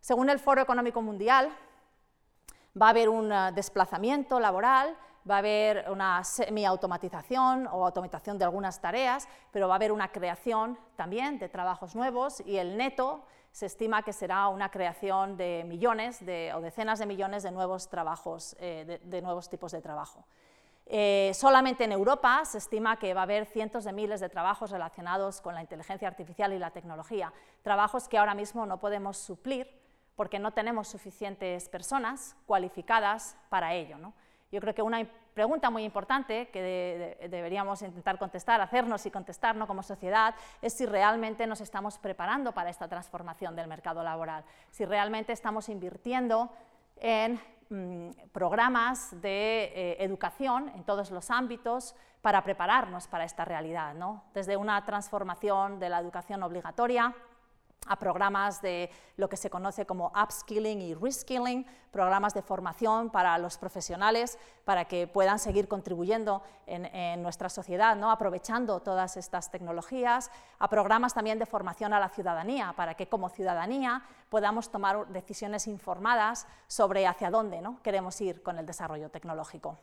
[0.00, 1.52] Según el Foro Económico Mundial,
[2.80, 4.96] va a haber un eh, desplazamiento laboral,
[5.30, 10.10] va a haber una semi-automatización o automatización de algunas tareas, pero va a haber una
[10.10, 13.22] creación también de trabajos nuevos y el neto
[13.54, 18.56] se estima que será una creación de millones o decenas de millones de nuevos trabajos,
[18.58, 20.24] eh, de, nuevos tipos de trabajo.
[20.86, 24.72] Eh, solamente en Europa se estima que va a haber cientos de miles de trabajos
[24.72, 27.32] relacionados con la inteligencia artificial y la tecnología,
[27.62, 29.70] trabajos que ahora mismo no podemos suplir
[30.16, 33.98] porque no tenemos suficientes personas cualificadas para ello.
[34.54, 39.82] Yo creo que una pregunta muy importante que deberíamos intentar contestar, hacernos y contestar como
[39.82, 40.32] sociedad,
[40.62, 45.68] es si realmente nos estamos preparando para esta transformación del mercado laboral, si realmente estamos
[45.68, 46.52] invirtiendo
[46.98, 53.92] en mm, programas de eh, educación en todos los ámbitos para prepararnos para esta realidad,
[54.32, 57.12] desde una transformación de la educación obligatoria,
[57.86, 63.38] a programas de lo que se conoce como upskilling y reskilling, programas de formación para
[63.38, 68.10] los profesionales para que puedan seguir contribuyendo en, nuestra sociedad, ¿no?
[68.10, 73.28] aprovechando todas estas tecnologías, a programas también de formación a la ciudadanía, para que como
[73.28, 77.80] ciudadanía podamos tomar decisiones informadas sobre hacia dónde ¿no?
[77.82, 79.78] queremos ir con el desarrollo tecnológico.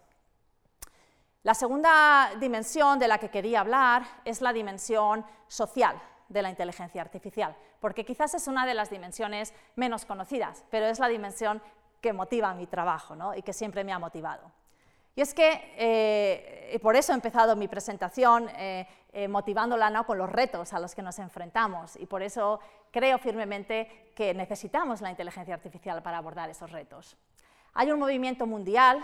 [1.43, 5.99] La segunda dimensión de la que quería hablar es la dimensión social
[6.31, 10.99] de la inteligencia artificial, porque quizás es una de las dimensiones menos conocidas, pero es
[10.99, 11.61] la dimensión
[11.99, 14.51] que motiva mi trabajo y que siempre me ha motivado.
[15.15, 20.05] Y es que, eh, por eso he empezado mi presentación eh, eh, motivándola ¿no?
[20.05, 22.61] con los retos a los que nos enfrentamos, y por eso
[22.91, 27.17] creo firmemente que necesitamos la inteligencia artificial para abordar esos retos.
[27.73, 29.03] Hay un movimiento mundial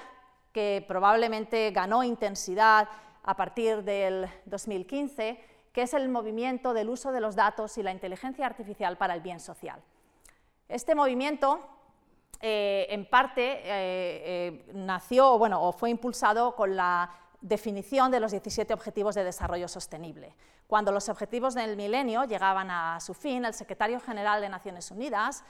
[0.54, 2.88] que probablemente ganó intensidad
[3.24, 7.92] a partir del 2015, que es el movimiento del uso de los datos y la
[7.92, 9.80] inteligencia artificial para el bien social.
[10.68, 11.60] Este movimiento,
[12.42, 17.12] eh, en parte, eh, eh, nació bueno, o fue impulsado con la
[17.42, 20.34] definición de los 17 Objetivos de Desarrollo Sostenible.
[20.66, 25.44] Cuando los objetivos del milenio llegaban a su fin, el secretario general de Naciones Unidas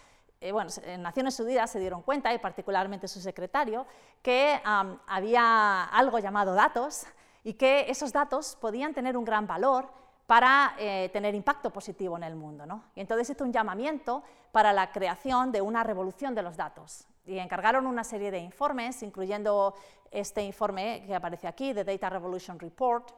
[0.52, 3.88] bueno, en Naciones Unidas se dieron cuenta, y particularmente su secretario,
[4.22, 4.62] que
[5.08, 7.06] había algo llamado datos
[7.46, 9.90] y que esos datos podían tener un gran valor
[10.28, 12.66] para eh, tener impacto positivo en el mundo.
[12.66, 12.84] ¿no?
[12.94, 14.22] Y entonces hizo un llamamiento
[14.52, 17.08] para la creación de una revolución de los datos.
[17.26, 19.74] Y encargaron una serie de informes, incluyendo
[20.12, 23.10] este informe que aparece aquí, The Data Revolution Report,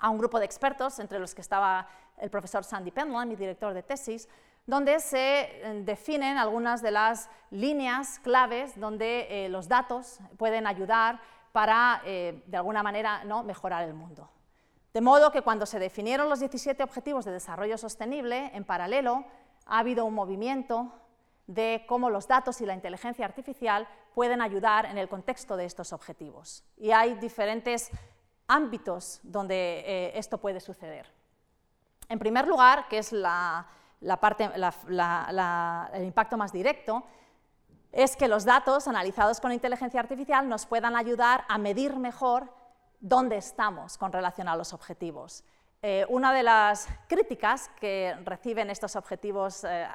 [0.00, 3.74] a un grupo de expertos, entre los que estaba el profesor Sandy Penland, mi director
[3.74, 4.28] de tesis,
[4.64, 11.20] donde se eh, definen algunas de las líneas claves donde eh, los datos pueden ayudar
[11.52, 13.42] para, de alguna manera, ¿no?
[13.42, 14.30] mejorar el mundo.
[14.98, 19.24] De modo que cuando se definieron los 17 Objetivos de Desarrollo Sostenible, en paralelo
[19.64, 20.92] ha habido un movimiento
[21.46, 25.92] de cómo los datos y la inteligencia artificial pueden ayudar en el contexto de estos
[25.92, 26.64] objetivos.
[26.76, 27.92] Y hay diferentes
[28.48, 31.06] ámbitos donde eh, esto puede suceder.
[32.08, 33.24] En primer lugar, que es el
[36.02, 37.04] impacto más directo,
[37.92, 42.57] es que los datos analizados con inteligencia artificial nos puedan ayudar a medir mejor
[43.00, 45.44] dónde estamos con relación a los objetivos.
[45.80, 49.86] Eh, una de las críticas que reciben estos objetivos eh,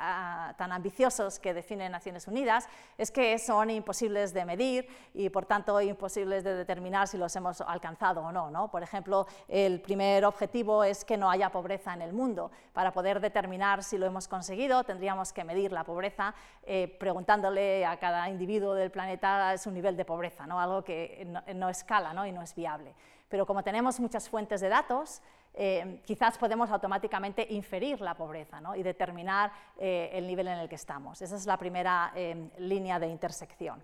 [0.58, 5.82] tan ambiciosos que define Naciones Unidas es que son imposibles de medir y, por tanto,
[5.82, 8.72] imposibles de determinar si los hemos alcanzado o no.
[8.72, 12.50] Por ejemplo, el primer objetivo es que no haya pobreza en el mundo.
[12.72, 16.34] Para poder determinar si lo hemos conseguido, tendríamos que medir la pobreza
[16.66, 22.14] eh, preguntándole a cada individuo del planeta su nivel de pobreza, algo que no, escala
[22.26, 22.96] y no es viable.
[23.28, 25.22] Pero como tenemos muchas fuentes de datos,
[25.56, 30.76] eh, quizás podemos automáticamente inferir la pobreza y determinar eh, el nivel en el que
[30.76, 31.22] estamos.
[31.22, 33.84] Esa es la primera eh, línea de intersección.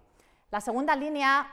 [0.49, 1.47] La segunda línea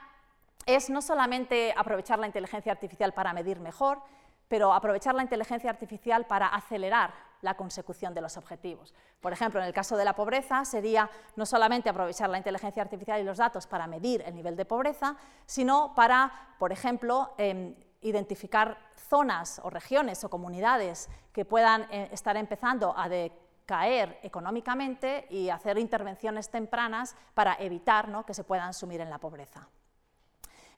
[0.65, 4.01] es no solamente aprovechar la inteligencia artificial para medir mejor,
[4.49, 7.13] pero aprovechar la inteligencia artificial para acelerar
[7.43, 8.95] la consecución de los objetivos.
[9.21, 13.21] Por ejemplo, en el caso de la pobreza sería no solamente aprovechar la inteligencia artificial
[13.21, 17.75] y los datos para medir el nivel de pobreza, sino para, por ejemplo, em,
[18.09, 18.79] identificar
[19.09, 25.79] zonas o regiones o comunidades que puedan eh, estar empezando a decaer económicamente y hacer
[25.79, 29.69] intervenciones tempranas para evitar que se puedan sumir en la pobreza.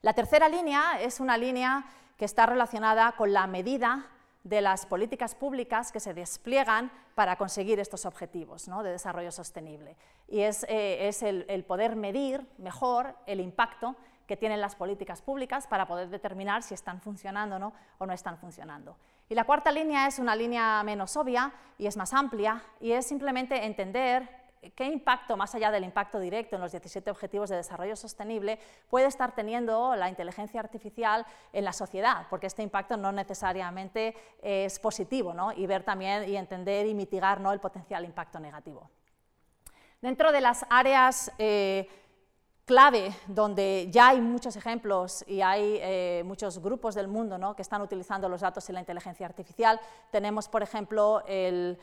[0.01, 1.85] La tercera línea es una línea
[2.17, 4.07] que está relacionada con la medida
[4.43, 9.97] de las políticas públicas que se despliegan para conseguir estos objetivos de desarrollo sostenible.
[10.27, 11.11] Y es, eh,
[11.47, 13.95] el, poder medir mejor el impacto
[14.29, 18.95] que tienen las políticas públicas para poder determinar si están funcionando o no están funcionando.
[19.27, 23.07] Y la cuarta línea es una línea menos obvia y es más amplia y es
[23.07, 24.29] simplemente entender
[24.75, 29.07] qué impacto, más allá del impacto directo en los 17 Objetivos de Desarrollo Sostenible, puede
[29.07, 35.33] estar teniendo la inteligencia artificial en la sociedad, porque este impacto no necesariamente es positivo,
[35.55, 37.51] y ver también y entender y mitigar ¿no?
[37.51, 38.91] el potencial impacto negativo.
[40.01, 41.89] Dentro de las áreas eh,
[42.69, 47.81] clave donde ya hay muchos ejemplos y hay eh, muchos grupos del mundo que están
[47.81, 49.81] utilizando los datos y la inteligencia artificial.
[50.11, 51.79] Tenemos, por ejemplo, el,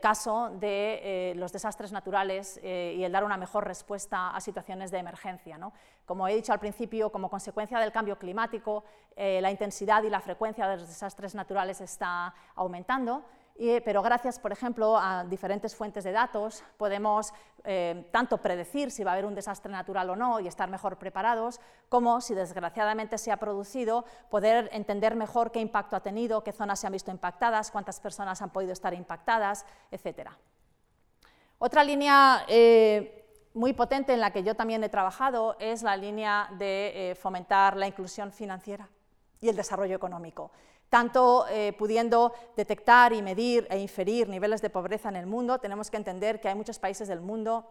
[0.00, 4.92] caso de eh, los desastres naturales eh, y el dar una mejor respuesta a situaciones
[4.92, 5.58] de emergencia.
[6.06, 8.84] Como he dicho al principio, como consecuencia del cambio climático,
[9.16, 13.24] la intensidad y la frecuencia de los desastres naturales está aumentando
[13.84, 17.34] pero gracias, por ejemplo, a diferentes fuentes de datos podemos
[17.64, 20.96] eh, tanto predecir si va a haber un desastre natural o no y estar mejor
[20.96, 26.52] preparados, como si desgraciadamente se ha producido, poder entender mejor qué impacto ha tenido, qué
[26.52, 30.30] zonas se han visto impactadas, cuántas personas han podido estar impactadas, etc.
[31.58, 36.48] Otra línea eh, muy potente en la que yo también he trabajado es la línea
[36.52, 38.88] de eh, fomentar la inclusión financiera
[39.38, 40.50] y el desarrollo económico
[40.90, 45.90] tanto eh, pudiendo detectar y medir e inferir niveles de pobreza en el mundo, tenemos
[45.90, 47.66] que entender que hay muchos países del mundo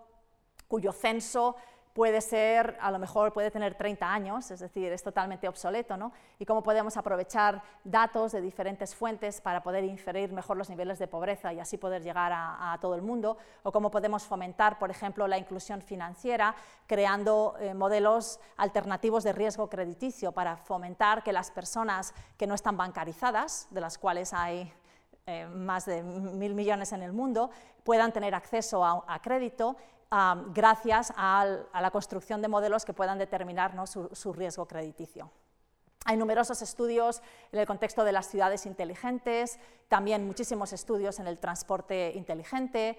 [0.68, 1.56] cuyo censo
[1.94, 6.12] puede ser, a lo mejor puede tener 30 años, es decir, es totalmente obsoleto, ¿no?
[6.38, 11.08] Y cómo podemos aprovechar datos de diferentes fuentes para poder inferir mejor los niveles de
[11.08, 15.28] pobreza y así poder llegar a, todo el mundo, o cómo podemos fomentar, por ejemplo,
[15.28, 16.56] la inclusión financiera
[16.88, 22.78] creando eh, modelos alternativos de riesgo crediticio para fomentar que las personas que no están
[22.78, 24.72] bancarizadas, de las cuales hay
[25.26, 27.50] eh, más de mil millones en el mundo,
[27.84, 29.76] puedan tener acceso a crédito
[30.12, 35.32] gracias a, la construcción de modelos que puedan determinar su, riesgo crediticio.
[36.06, 41.38] Hay numerosos estudios en el contexto de las ciudades inteligentes, también muchísimos estudios en el
[41.38, 42.98] transporte inteligente,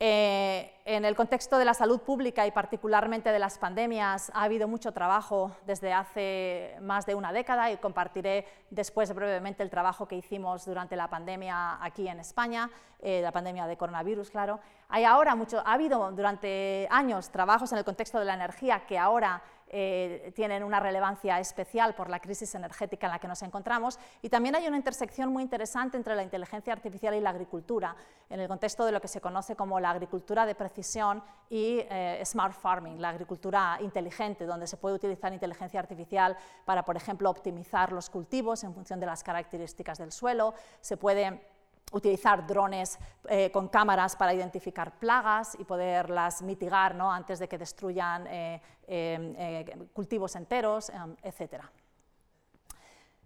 [0.00, 4.66] eh, en el contexto de la salud pública y particularmente de las pandemias ha habido
[4.66, 10.16] mucho trabajo desde hace más de una década y compartiré después brevemente el trabajo que
[10.16, 12.70] hicimos durante la pandemia aquí en España,
[13.00, 14.58] eh, la pandemia de coronavirus, claro.
[14.88, 18.98] Hay ahora mucho, ha habido durante años trabajos en el contexto de la energía que
[18.98, 23.98] ahora eh, tienen una relevancia especial por la crisis energética en la que nos encontramos.
[24.22, 27.96] Y también hay una intersección muy interesante entre la inteligencia artificial y la agricultura,
[28.30, 32.22] en el contexto de lo que se conoce como la agricultura de precisión y eh,
[32.24, 37.92] smart farming, la agricultura inteligente, donde se puede utilizar inteligencia artificial para, por ejemplo, optimizar
[37.92, 41.53] los cultivos en función de las características del suelo, se puede
[41.94, 47.10] utilizar drones eh, con cámaras para identificar plagas y poderlas mitigar ¿no?
[47.10, 50.90] antes de que destruyan eh, eh, cultivos enteros,
[51.22, 51.62] etc.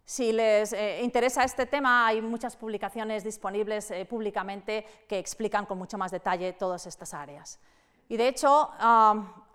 [0.05, 6.11] Si les interesa este tema, hay muchas publicaciones disponibles públicamente que explican con mucho más
[6.11, 7.59] detalle todas estas áreas.
[8.09, 8.71] Y de hecho,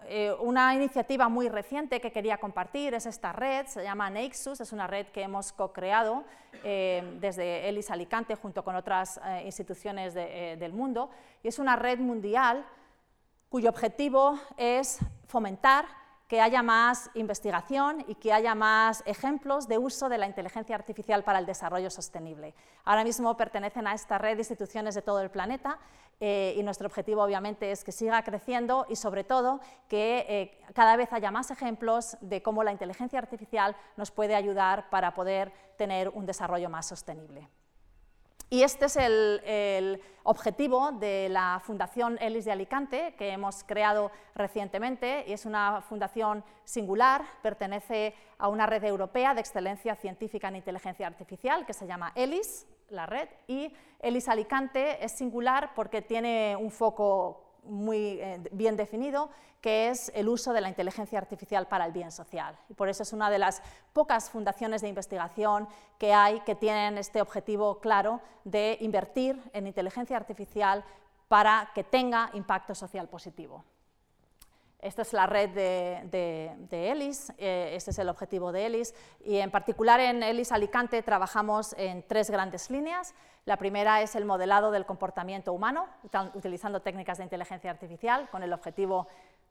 [0.08, 4.72] eh, una iniciativa muy reciente que quería compartir es esta red, se llama Nexus, es
[4.72, 6.24] una red que hemos co-creado
[6.64, 11.10] eh, desde ELIS Alicante junto con otras eh, instituciones del mundo,
[11.42, 12.66] y es una red mundial
[13.50, 15.86] cuyo objetivo es fomentar
[16.28, 21.24] que haya más investigación y que haya más ejemplos de uso de la inteligencia artificial
[21.24, 22.56] para el desarrollo sostenible.
[22.86, 25.80] Ahora mismo pertenecen a esta red de instituciones de todo el planeta
[26.20, 29.60] eh, y nuestro objetivo obviamente es que siga creciendo y sobre todo
[29.90, 34.90] que eh, cada vez haya más ejemplos de cómo la inteligencia artificial nos puede ayudar
[34.90, 37.50] para poder tener un desarrollo más sostenible.
[38.50, 45.26] Y este es el, objetivo de la Fundación ELIS de Alicante, que hemos creado recientemente,
[45.28, 51.08] y es una fundación singular, pertenece a una red europea de excelencia científica en inteligencia
[51.08, 56.72] artificial, que se llama ELIS, la red, y ELIS Alicante es singular porque tiene un
[56.72, 58.20] foco muy
[58.52, 59.30] bien definido,
[59.62, 62.58] que es el uso de la inteligencia artificial para el bien social.
[62.70, 63.62] Y por eso es una de las
[63.94, 70.18] pocas fundaciones de investigación que hay que tienen este objetivo claro de invertir en inteligencia
[70.18, 70.84] artificial
[71.30, 73.64] para que tenga impacto social positivo.
[74.84, 79.50] Esta es la red de, ELIS, eh, este es el objetivo de ELIS, y en
[79.50, 83.16] particular en ELIS Alicante trabajamos en tres grandes líneas.
[83.46, 85.88] La primera es el modelado del comportamiento humano,
[86.34, 89.08] utilizando técnicas de inteligencia artificial con el objetivo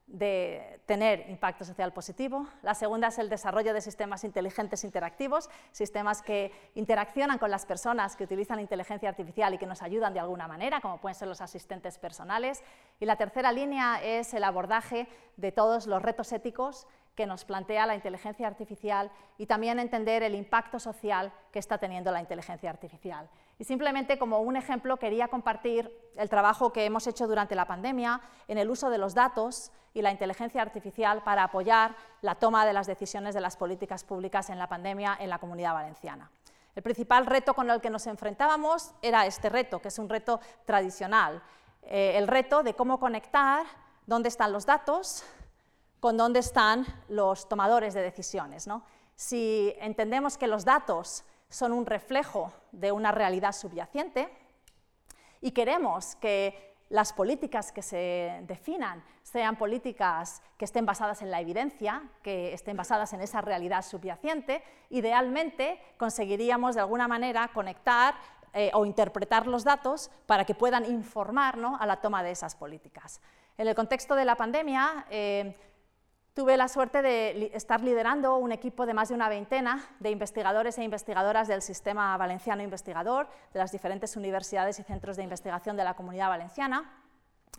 [0.07, 2.45] de tener impacto social positivo.
[2.61, 8.15] La segunda es el desarrollo de sistemas inteligentes interactivos, sistemas que interaccionan con las personas
[8.15, 11.41] que utilizan inteligencia artificial y que nos ayudan de alguna manera, como pueden ser los
[11.41, 12.63] asistentes personales.
[12.99, 16.85] Y la tercera línea es el abordaje de todos los retos éticos
[17.15, 22.11] que nos plantea la inteligencia artificial y también entender el impacto social que está teniendo
[22.11, 23.29] la inteligencia artificial.
[23.59, 28.21] Y simplemente como un ejemplo quería compartir el trabajo que hemos hecho durante la pandemia
[28.47, 32.73] en el uso de los datos y la inteligencia artificial para apoyar la toma de
[32.73, 36.31] las decisiones de las políticas públicas en la pandemia en la comunidad valenciana.
[36.75, 40.39] El principal reto con el que nos enfrentábamos era este reto, que es un reto
[40.65, 41.43] tradicional,
[41.83, 43.65] eh, el reto de cómo conectar
[44.07, 45.23] dónde están los datos
[45.99, 48.67] con dónde están los tomadores de decisiones.
[49.15, 51.23] Si entendemos que los datos
[51.53, 54.29] son un reflejo de una realidad subyacente
[55.39, 61.41] y queremos que las políticas que se definan sean políticas que estén basadas en la
[61.41, 68.15] evidencia, que estén basadas en esa realidad subyacente, idealmente conseguiríamos de alguna manera conectar
[68.53, 73.21] eh, o interpretar los datos para que puedan informar a la toma de esas políticas.
[73.57, 75.55] En el contexto de la pandemia, eh,
[76.33, 80.79] Tuve la suerte de estar liderando un equipo de más de una veintena de investigadores
[80.79, 85.83] e investigadoras del Sistema Valenciano Investigador, de las diferentes universidades y centros de investigación de
[85.83, 86.91] la Comunidad Valenciana,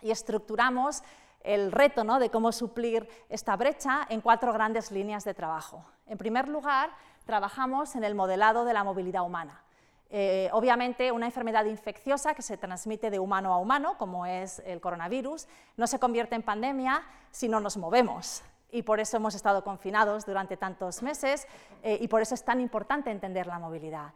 [0.03, 1.05] y estructuramos
[1.43, 2.19] el reto ¿no?
[2.19, 5.85] de cómo suplir esta brecha en cuatro grandes líneas de trabajo.
[6.09, 6.91] En primer lugar,
[7.27, 9.63] trabajamos en el modelado de la movilidad humana.
[10.11, 14.81] Eh, obviamente, una enfermedad infecciosa que se transmite de humano a humano, como es el
[14.81, 15.47] coronavirus,
[15.77, 18.43] no se convierte en pandemia si no nos movemos
[18.75, 21.47] y por eso hemos estado confinados durante tantos meses
[21.85, 24.13] eh, y por eso es tan importante entender la movilidad.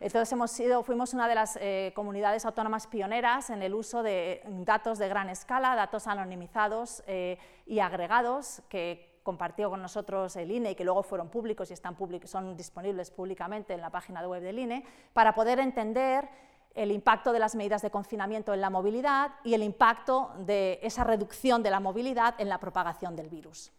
[0.00, 4.42] Entonces hemos sido, fuimos una de las eh, comunidades autónomas pioneras en el uso de
[4.64, 10.72] datos de gran escala, datos anonimizados eh, y agregados que compartió con nosotros el INE
[10.72, 14.58] y que luego fueron públicos y están son disponibles públicamente en la página web del
[14.58, 16.28] INE, para poder entender
[16.74, 21.04] el impacto de las medidas de confinamiento en la movilidad y el impacto de esa
[21.04, 23.70] reducción de la movilidad en la propagación del virus.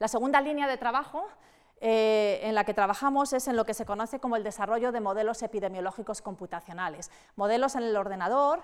[0.00, 1.28] La segunda línea de trabajo
[1.78, 5.00] eh, en la que trabajamos es en lo que se conoce como el desarrollo de
[5.00, 8.62] modelos epidemiológicos computacionales, modelos en el ordenador,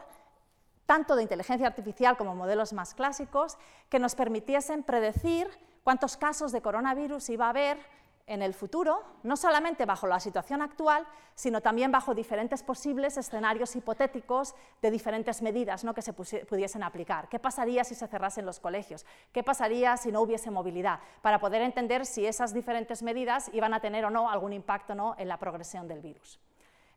[0.87, 3.59] tanto de inteligencia artificial como modelos más clásicos,
[3.91, 5.47] que nos permitiesen predecir
[5.85, 7.79] cuántos casos de coronavirus iba a haber
[8.27, 13.77] en el futuro, no solamente bajo la situación actual, sino también bajo diferentes posibles escenarios
[13.77, 15.95] hipotéticos de diferentes medidas ¿no?
[15.95, 17.29] que se pudiesen aplicar.
[17.29, 19.07] ¿Qué pasaría si se cerrasen los colegios?
[19.33, 20.99] ¿Qué pasaría si no hubiese movilidad?
[21.23, 25.15] Para poder entender si esas diferentes medidas iban a tener o no algún impacto ¿no?
[25.19, 26.41] en la progresión del virus.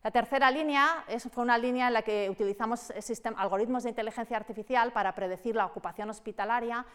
[0.02, 2.90] La tercera línea fue una línea en la que utilizamos
[3.36, 6.86] algoritmos de inteligencia artificial para predecir la ocupación hospitalaria,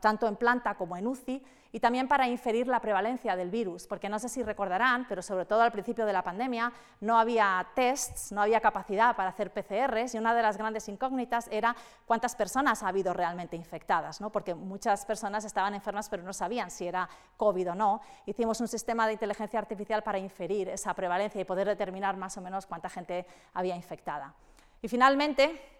[0.00, 1.42] tanto en planta como en UCI,
[1.72, 5.44] y también para inferir la prevalencia del virus, porque no sé si recordarán, pero sobre
[5.44, 10.14] todo al principio de la pandemia no había tests, no había capacidad para hacer PCRs,
[10.14, 11.76] y una de las grandes incógnitas era
[12.06, 14.30] cuántas personas ha habido realmente infectadas, ¿no?
[14.30, 18.00] porque muchas personas estaban enfermas pero no sabían si era COVID o no.
[18.24, 22.40] Hicimos un sistema de inteligencia artificial para inferir esa prevalencia y poder determinar más o
[22.40, 24.32] menos cuánta gente había infectada.
[24.80, 25.75] Y finalmente,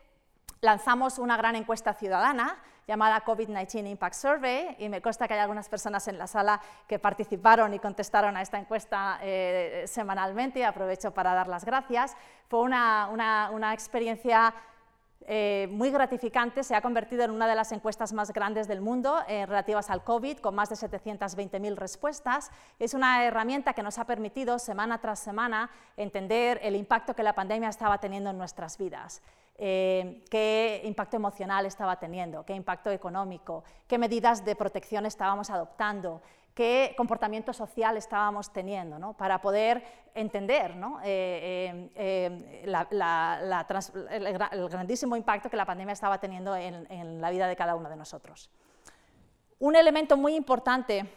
[0.61, 5.69] lanzamos una gran encuesta ciudadana llamada COVID-19 Impact Survey y me consta que hay algunas
[5.69, 11.13] personas en la sala que participaron y contestaron a esta encuesta eh, semanalmente y aprovecho
[11.13, 12.17] para dar las gracias.
[12.49, 14.55] Fue una, una experiencia
[15.29, 19.19] eh, muy gratificante, se ha convertido en una de las encuestas más grandes del mundo
[19.27, 22.53] eh, relativas al COVID, con más de 720.000 respuestas.
[22.79, 27.35] Es una herramienta que nos ha permitido semana tras semana entender el impacto que la
[27.35, 29.21] pandemia estaba teniendo en nuestras vidas.
[29.59, 36.21] Eh, qué impacto emocional estaba teniendo, qué impacto económico, qué medidas de protección estábamos adoptando,
[36.55, 39.83] qué comportamiento social estábamos teniendo, para poder
[40.15, 42.77] entender eh, eh, el,
[44.69, 48.51] grandísimo impacto que la pandemia estaba teniendo en, la vida de cada uno de nosotros.
[49.59, 51.11] Un elemento muy importante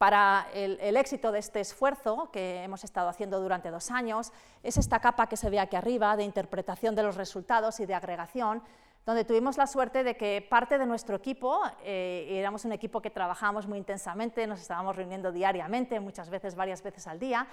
[0.00, 4.32] para el, éxito de este esfuerzo que hemos estado haciendo durante dos años
[4.62, 7.92] es esta capa que se ve aquí arriba de interpretación de los resultados y de
[7.92, 8.62] agregación,
[9.04, 13.10] donde tuvimos la suerte de que parte de nuestro equipo, eh, éramos un equipo que
[13.10, 17.46] trabajábamos muy intensamente, nos estábamos reuniendo diariamente, muchas veces, varias veces al día,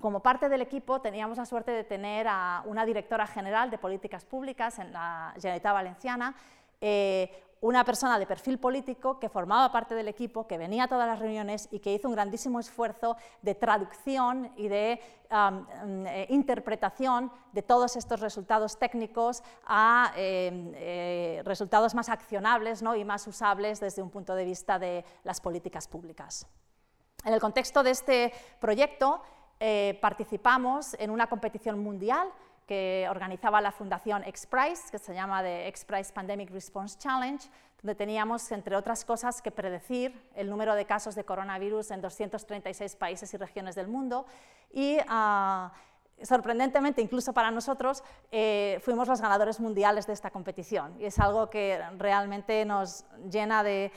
[0.00, 4.24] como parte del equipo teníamos la suerte de tener a una directora general de políticas
[4.24, 6.36] públicas en la Generalitat Valenciana,
[6.80, 11.06] eh, una persona de perfil político que formaba parte del equipo, que venía a todas
[11.06, 15.00] las reuniones y que hizo un grandísimo esfuerzo de traducción y de
[15.30, 22.96] eh, interpretación de todos estos resultados técnicos a em, eh, resultados más accionables ¿no?
[22.96, 26.48] y más usables desde un punto de vista de las políticas públicas.
[27.24, 29.22] En el contexto de este proyecto,
[29.60, 32.28] eh, participamos en una competición mundial
[32.66, 37.48] que organizaba la Fundación XPRIZE, que se llama The XPRIZE Pandemic Response Challenge,
[37.82, 42.96] donde teníamos, entre otras cosas, que predecir el número de casos de coronavirus en 236
[42.96, 44.24] países y regiones del mundo.
[44.72, 45.72] Y ah,
[46.22, 50.94] sorprendentemente, incluso para nosotros, eh, fuimos los ganadores mundiales de esta competición.
[51.00, 53.90] Y es algo que realmente nos llena de,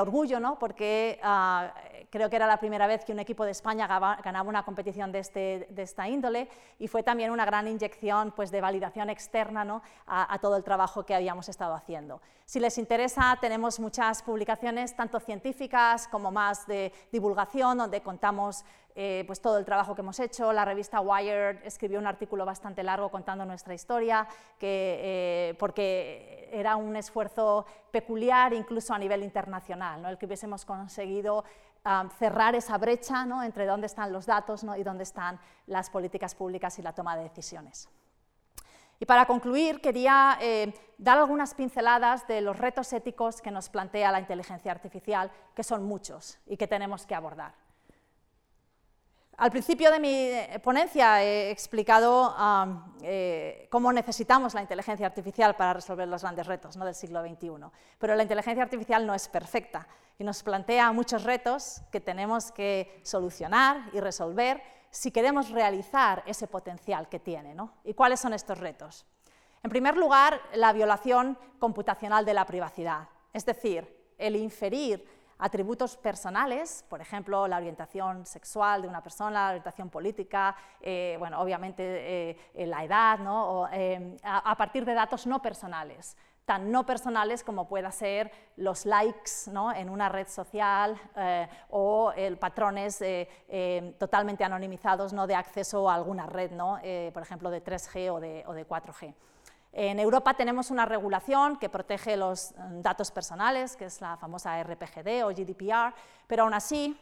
[0.00, 0.58] orgullo, ¿no?
[0.58, 1.72] porque ah,
[2.10, 5.20] creo que era la primera vez que un equipo de España ganaba una competición de,
[5.20, 9.82] este, de esta índole y fue también una gran inyección pues, de validación externa ¿no?
[10.06, 12.20] a, todo el trabajo que habíamos estado haciendo.
[12.44, 18.64] Si les interesa, tenemos muchas publicaciones, tanto científicas como más de divulgación, donde contamos
[19.00, 20.52] eh, pues todo el trabajo que hemos hecho.
[20.52, 24.26] La revista Wired escribió un artículo bastante largo contando nuestra historia,
[24.58, 31.44] que, eh, porque era un esfuerzo peculiar incluso a nivel internacional, el que hubiésemos conseguido
[32.18, 36.82] cerrar esa brecha entre dónde están los datos y dónde están las políticas públicas y
[36.82, 37.88] la toma de decisiones.
[38.98, 44.10] Y para concluir, quería eh, dar algunas pinceladas de los retos éticos que nos plantea
[44.10, 47.67] la inteligencia artificial, que son muchos y que tenemos que abordar.
[49.38, 52.34] Al principio de mi eh, ponencia he explicado
[53.02, 57.50] eh, cómo necesitamos la inteligencia artificial para resolver los grandes retos del siglo XXI,
[58.00, 59.86] pero la inteligencia artificial no es perfecta
[60.18, 64.60] y nos plantea muchos retos que tenemos que solucionar y resolver
[64.90, 67.54] si queremos realizar ese potencial que tiene.
[67.84, 69.06] ¿Y cuáles son estos retos?
[69.62, 75.06] En primer lugar, la violación computacional de la privacidad, es decir, el inferir
[75.38, 81.40] atributos personales, por ejemplo, la orientación sexual de una persona, la orientación política, eh, bueno,
[81.40, 83.68] obviamente eh, la edad, ¿no?
[83.72, 89.50] Eh, a, partir de datos no personales tan no personales como pueda ser los likes
[89.52, 89.70] ¿no?
[89.70, 90.98] en una red social
[91.68, 93.04] o el patrones
[93.98, 95.26] totalmente anonimizados ¿no?
[95.26, 96.78] de acceso a alguna red, ¿no?
[97.12, 99.14] por ejemplo de 3G o de, o de 4G.
[99.80, 104.60] En Europa tenemos una regulación que protege los mm, datos personales, que es la famosa
[104.60, 105.94] RPGD o GDPR,
[106.26, 106.98] pero aún así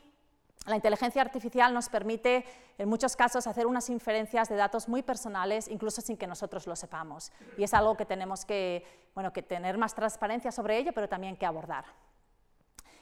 [0.66, 2.44] la inteligencia artificial nos permite,
[2.76, 6.76] en muchos casos, hacer unas inferencias de datos muy personales, incluso sin que nosotros lo
[6.76, 7.32] sepamos.
[7.56, 11.38] Y es algo que tenemos que, bueno, que tener más transparencia sobre ello, pero también
[11.38, 11.86] que abordar.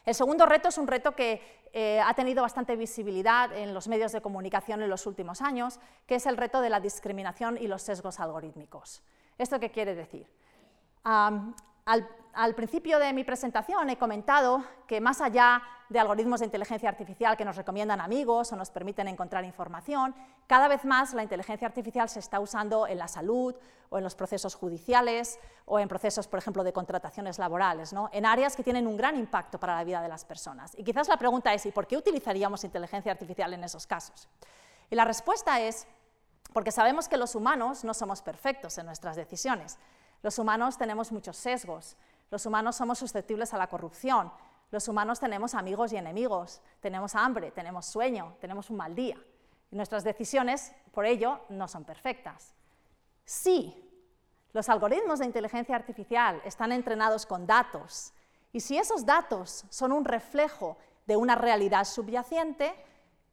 [0.04, 4.12] El segundo reto es un reto que eh, ha tenido bastante visibilidad en los medios
[4.12, 7.82] de comunicación en los últimos años, que es el reto de la discriminación y los
[7.82, 9.02] sesgos algorítmicos.
[9.38, 10.26] ¿Esto qué quiere decir?
[11.04, 17.36] al, principio de mi presentación he comentado que más allá de algoritmos de inteligencia artificial
[17.36, 20.14] que nos recomiendan amigos o nos permiten encontrar información,
[20.46, 23.54] cada vez más la inteligencia artificial se está usando en la salud
[23.90, 28.08] o en los procesos judiciales o en procesos, por ejemplo, de contrataciones laborales, ¿no?
[28.12, 30.74] en áreas que tienen un gran impacto para la vida de las personas.
[30.78, 34.28] Y quizás la pregunta es, ¿y por qué utilizaríamos inteligencia artificial en esos casos?
[34.90, 35.86] Y la respuesta es
[36.54, 39.76] porque sabemos que los humanos no somos perfectos en nuestras decisiones.
[40.22, 41.96] Los humanos tenemos muchos sesgos,
[42.30, 44.32] los humanos somos susceptibles a la corrupción,
[44.70, 49.18] los humanos tenemos amigos y enemigos, tenemos hambre, tenemos sueño, tenemos un mal día.
[49.72, 52.54] Y nuestras decisiones, por ello, no son perfectas.
[53.24, 53.74] Si
[54.52, 58.12] los algoritmos de inteligencia artificial están entrenados con datos,
[58.52, 62.72] y si esos datos son un reflejo de una realidad subyacente,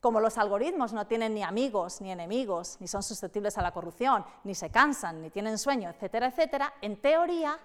[0.02, 4.26] como los algoritmos no tienen ni amigos ni enemigos, ni son susceptibles a la corrupción,
[4.43, 7.58] ni se cansan, ni tienen sueño, etcétera, etcétera, en teoría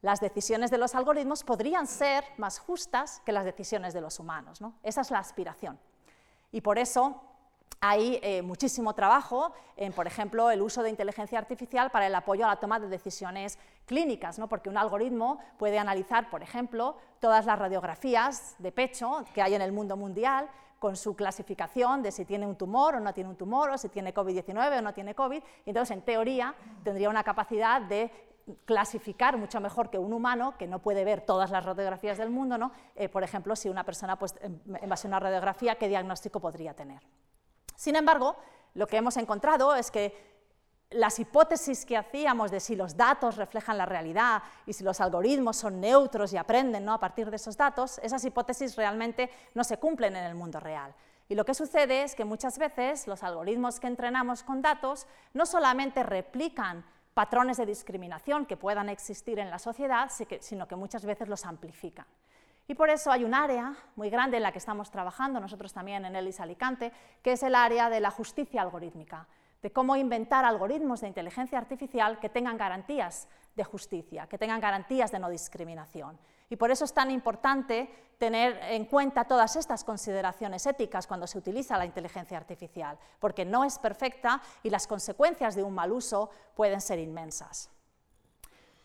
[0.00, 4.60] las decisiones de los algoritmos podrían ser más justas que las decisiones de los humanos.
[4.82, 5.78] Esa es la aspiración.
[6.52, 7.20] Y por eso
[7.80, 12.44] hay eh, muchísimo trabajo en, por ejemplo, el uso de inteligencia artificial para el apoyo
[12.44, 14.48] a la toma de decisiones clínicas, ¿no?
[14.48, 19.62] porque un algoritmo puede analizar, por ejemplo, todas las radiografías de pecho que hay en
[19.62, 20.48] el mundo mundial
[20.84, 23.88] con su clasificación de si tiene un tumor o no tiene un tumor, o si
[23.88, 28.12] tiene COVID-19 o no tiene COVID, y entonces en teoría tendría una capacidad de
[28.66, 32.58] clasificar mucho mejor que un humano que no puede ver todas las radiografías del mundo,
[32.58, 32.70] ¿no?
[32.96, 36.74] Eh, por ejemplo, si una persona, pues, en base a una radiografía, qué diagnóstico podría
[36.74, 37.00] tener.
[37.76, 38.36] Sin embargo,
[38.74, 40.33] lo que hemos encontrado es que
[40.94, 45.56] las hipótesis que hacíamos de si los datos reflejan la realidad y si los algoritmos
[45.56, 46.94] son neutros y aprenden ¿no?
[46.94, 50.94] a partir de esos datos, esas hipótesis realmente no se cumplen en el mundo real.
[51.28, 55.46] Y lo que sucede es que muchas veces los algoritmos que entrenamos con datos no
[55.46, 56.84] solamente replican
[57.14, 62.06] patrones de discriminación que puedan existir en la sociedad, sino que muchas veces los amplifican.
[62.66, 66.04] Y por eso hay un área muy grande en la que estamos trabajando, nosotros también
[66.04, 66.92] en ELIS Alicante,
[67.22, 69.26] que es el área de la justicia algorítmica
[69.64, 75.10] de cómo inventar algoritmos de inteligencia artificial que tengan garantías de justicia, que tengan garantías
[75.10, 76.18] de no discriminación.
[76.50, 77.88] Y por eso es tan importante
[78.18, 83.64] tener en cuenta todas estas consideraciones éticas cuando se utiliza la inteligencia artificial, porque no
[83.64, 87.70] es perfecta y las consecuencias de un mal uso pueden ser inmensas.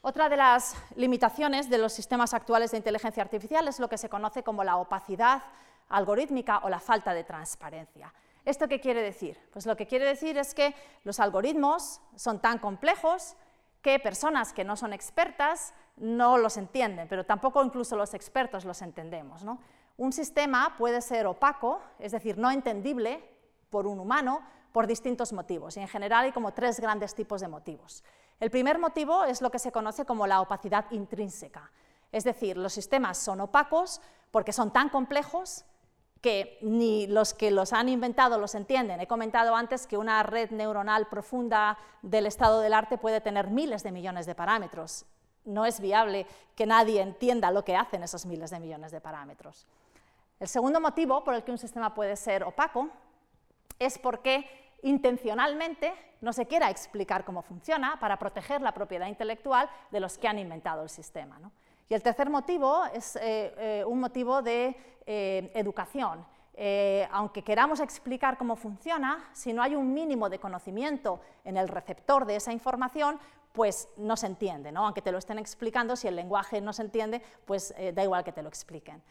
[0.02, 4.08] Otra de las limitaciones de los sistemas actuales de inteligencia artificial es lo que se
[4.08, 5.44] conoce como la opacidad
[5.90, 8.14] algorítmica o la falta de transparencia.
[8.46, 9.40] ¿Esto qué quiere decir?
[9.52, 10.74] Pues lo que quiere decir es que
[11.04, 13.36] los algoritmos son tan complejos
[13.82, 18.82] que personas que no son expertas no los entienden, pero tampoco incluso los expertos los
[18.82, 19.44] entendemos.
[19.98, 23.24] Un sistema puede ser opaco, es decir, no entendible
[23.70, 25.78] por un humano, por distintos motivos.
[25.78, 28.04] Y en general hay como tres grandes tipos de motivos.
[28.40, 31.72] El primer motivo es lo que se conoce como la opacidad intrínseca.
[32.12, 35.66] Es decir, los sistemas son opacos porque son tan complejos
[36.22, 39.00] que ni los que los han inventado los entienden.
[39.00, 43.84] He comentado antes que una red neuronal profunda del estado del arte puede tener miles
[43.84, 45.06] de millones de parámetros.
[45.46, 49.66] No es viable que nadie entienda lo que hacen esos miles de millones de parámetros.
[50.40, 52.90] El segundo motivo por el que un sistema puede ser opaco
[53.78, 54.50] es porque
[54.84, 60.28] intencionalmente no se quiera explicar cómo funciona para proteger la propiedad intelectual de los que
[60.28, 61.40] han inventado el sistema.
[61.90, 64.76] Y el tercer motivo es eh, eh, un motivo de
[65.08, 66.24] eh, educación.
[67.12, 72.26] aunque queramos explicar cómo funciona, si no hay un mínimo de conocimiento en el receptor
[72.26, 73.18] de esa información,
[73.54, 74.84] pues no se entiende, ¿no?
[74.86, 78.34] aunque te lo estén explicando, si el lenguaje no se entiende, pues da igual que
[78.34, 79.02] te lo expliquen.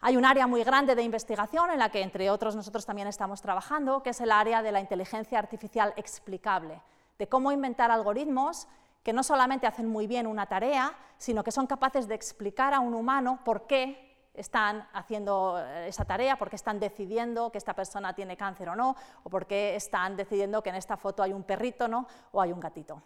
[0.00, 3.40] Hay un área muy grande de investigación en la que, entre otros, nosotros también estamos
[3.40, 6.82] trabajando, que es el área de la inteligencia artificial explicable,
[7.18, 8.66] de cómo inventar algoritmos
[9.06, 12.80] que no solamente hacen muy bien una tarea, sino que son capaces de explicar a
[12.80, 17.72] un humano por qué están haciendo eh, esa tarea, por qué están decidiendo que esta
[17.72, 21.32] persona tiene cáncer o no, o por qué están decidiendo que en esta foto hay
[21.32, 22.08] un perrito ¿no?
[22.32, 23.00] o hay un gatito.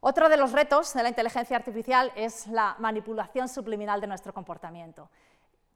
[0.00, 5.10] Otro de los retos de la inteligencia artificial es la manipulación subliminal de nuestro comportamiento.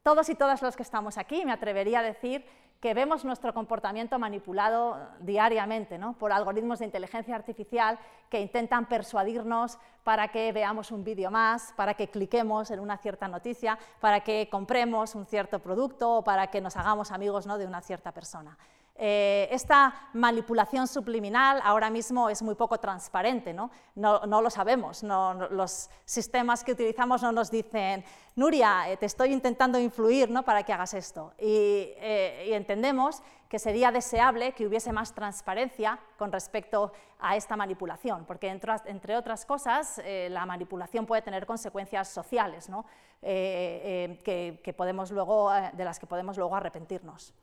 [0.03, 2.45] Todos y todas los que estamos aquí, me atrevería a decir
[2.85, 10.29] que vemos nuestro comportamiento manipulado diariamente por algoritmos de inteligencia artificial que intentan persuadirnos para
[10.29, 15.15] que veamos un vídeo más, para que cliquemos en una cierta noticia, para que compremos
[15.15, 18.59] un cierto producto o para que nos hagamos amigos de una cierta persona.
[18.97, 25.91] Eh, esta manipulación subliminal ahora mismo es muy poco transparente, no, no, lo sabemos, los
[26.05, 28.05] sistemas que utilizamos no nos dicen,
[28.37, 30.45] Nuria, eh, te estoy intentando influir ¿no?
[30.45, 31.33] para que hagas esto.
[31.39, 38.25] Eh, y, entendemos que sería deseable que hubiese más transparencia con respecto a esta manipulación,
[38.25, 42.85] porque entre, otras cosas, la manipulación puede tener consecuencias sociales ¿no?
[43.21, 47.35] que podemos luego, de las que podemos luego arrepentirnos.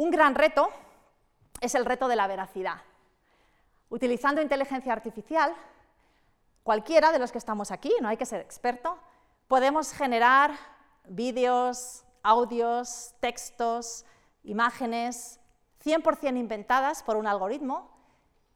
[0.00, 0.70] Un gran reto
[1.60, 2.78] es el reto de la veracidad.
[3.90, 5.54] Utilizando inteligencia artificial,
[6.62, 8.96] cualquiera de los que estamos aquí, no hay que ser experto,
[9.46, 10.52] podemos generar
[11.04, 14.06] vídeos, audios, textos,
[14.42, 15.38] imágenes
[15.84, 17.90] 100% inventadas por un algoritmo,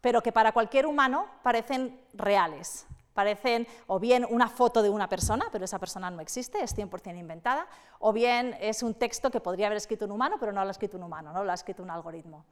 [0.01, 2.87] pero que para cualquier humano parecen reales.
[3.15, 7.17] Parecen o bien una foto de una persona, pero esa persona no existe, es 100%
[7.19, 7.67] inventada,
[8.01, 10.73] o bien es un texto que podría haber escrito un humano, pero no lo ha
[10.73, 12.45] escrito un humano, no lo ha escrito un algoritmo.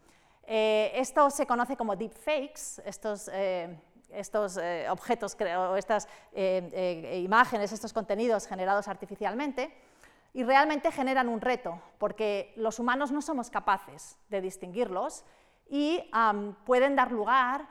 [0.45, 3.79] Eh, esto se conoce como deepfakes, estos, eh,
[4.11, 9.75] estos eh, objetos o estas imágenes, estos contenidos generados artificialmente,
[10.35, 15.25] y realmente generan un reto, porque los humanos no somos capaces de distinguirlos
[15.69, 16.01] y
[16.65, 17.67] pueden dar lugar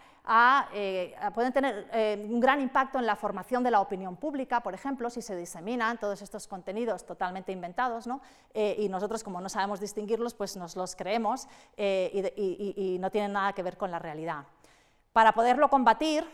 [0.74, 4.74] eh, pueden tener eh, un gran impacto en la formación de la opinión pública, por
[4.74, 8.08] ejemplo, si se diseminan todos estos contenidos totalmente inventados,
[8.54, 13.54] eh, y nosotros, como no sabemos distinguirlos, pues nos los creemos y, no tienen nada
[13.54, 14.46] que ver con la realidad.
[15.12, 16.26] Para poderlo combatir,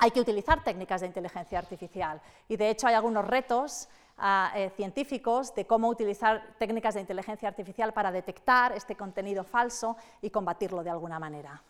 [0.00, 3.88] hay que utilizar técnicas de inteligencia artificial, y de hecho hay algunos retos
[4.18, 10.30] ah, científicos de cómo utilizar técnicas de inteligencia artificial para detectar este contenido falso y
[10.30, 11.62] combatirlo de alguna manera.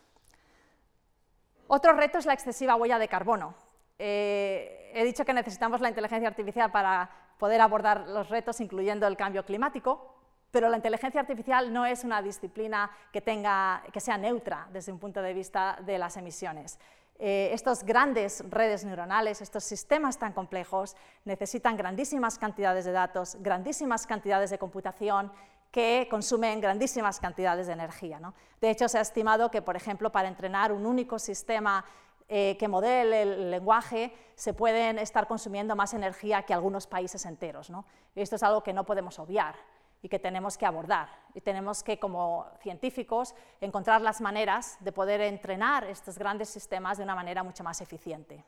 [1.67, 3.55] Otro reto es la excesiva huella de carbono.
[3.99, 9.17] Eh, he dicho que necesitamos la inteligencia artificial para poder abordar los retos, incluyendo el
[9.17, 10.11] cambio climático,
[10.55, 15.01] Pero la inteligencia artificial no es una disciplina que, tenga, que sea neutra desde un
[15.01, 16.79] punto de vista de las emisiones.
[17.19, 24.07] Eh, estas grandes redes neuronales, estos sistemas tan complejos, necesitan grandísimas cantidades de datos, grandísimas
[24.07, 25.33] cantidades de computación
[25.71, 28.21] que consumen grandísimas cantidades de energía.
[28.61, 31.85] De hecho, se ha estimado que, por ejemplo, para entrenar un único sistema
[32.29, 37.71] eh, que modele el lenguaje, se pueden estar consumiendo más energía que algunos países enteros.
[38.15, 39.57] Esto es algo que no podemos obviar
[40.05, 41.09] y que tenemos que abordar.
[41.33, 47.05] Y tenemos que, como científicos, encontrar las maneras de poder entrenar estos grandes sistemas de
[47.05, 48.45] una manera mucho más eficiente.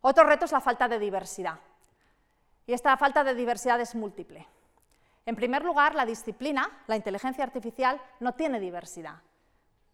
[0.00, 1.60] Otro reto es la falta de diversidad.
[2.66, 4.48] Y esta falta de diversidad es múltiple.
[5.26, 9.22] En primer lugar, la disciplina, la inteligencia artificial, no tiene diversidad.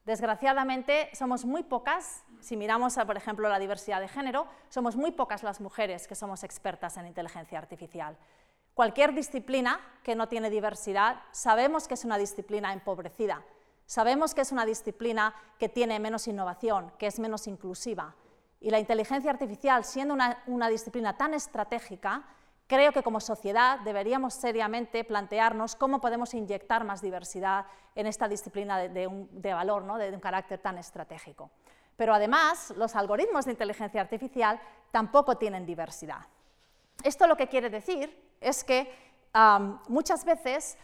[0.06, 5.42] Desgraciadamente, somos muy pocas, si miramos, por ejemplo, la diversidad de género, somos muy pocas
[5.42, 8.16] las mujeres que somos expertas en inteligencia artificial.
[8.74, 13.42] Cualquier disciplina que no tiene diversidad, sabemos que es una disciplina empobrecida,
[13.84, 18.14] sabemos que es una disciplina que tiene menos innovación, que es menos inclusiva.
[18.60, 22.22] Y la inteligencia artificial, siendo una, disciplina tan estratégica,
[22.66, 28.78] creo que como sociedad deberíamos seriamente plantearnos cómo podemos inyectar más diversidad en esta disciplina
[28.78, 29.98] de, valor, ¿no?
[29.98, 31.50] de un carácter tan estratégico.
[31.96, 34.58] Pero además, los algoritmos de inteligencia artificial
[34.90, 36.20] tampoco tienen diversidad.
[37.02, 38.92] Esto lo que quiere decir es que
[39.88, 40.76] muchas veces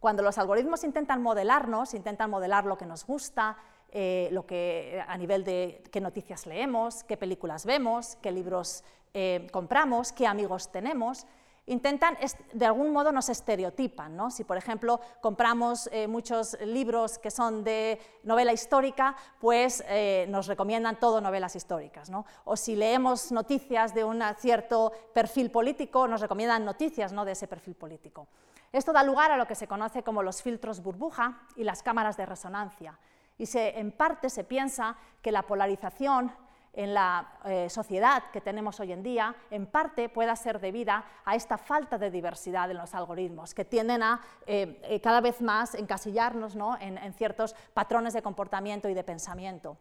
[0.00, 3.58] cuando los algoritmos intentan modelarnos, intentan modelar lo que nos gusta,
[3.92, 8.82] eh, lo que, a nivel de qué noticias leemos, qué películas vemos, qué libros
[9.12, 11.26] eh, compramos, qué amigos tenemos,
[11.70, 12.16] intentan,
[12.52, 14.16] de algún modo nos estereotipan.
[14.16, 14.30] ¿no?
[14.30, 20.46] Si, por ejemplo, compramos eh, muchos libros que son de novela histórica, pues eh, nos
[20.46, 22.10] recomiendan todo novelas históricas.
[22.10, 22.26] ¿no?
[22.44, 27.24] O si leemos noticias de un cierto perfil político, nos recomiendan noticias ¿no?
[27.24, 28.26] de ese perfil político.
[28.72, 32.16] Esto da lugar a lo que se conoce como los filtros burbuja y las cámaras
[32.16, 32.98] de resonancia.
[33.38, 36.30] Y en parte se piensa que la polarización
[36.72, 41.34] en la eh, sociedad que tenemos hoy en día, en parte pueda ser debida a
[41.34, 45.74] esta falta de diversidad en los algoritmos, que tienden a eh, eh, cada vez más
[45.74, 49.76] encasillarnos en, ciertos patrones de comportamiento y de pensamiento.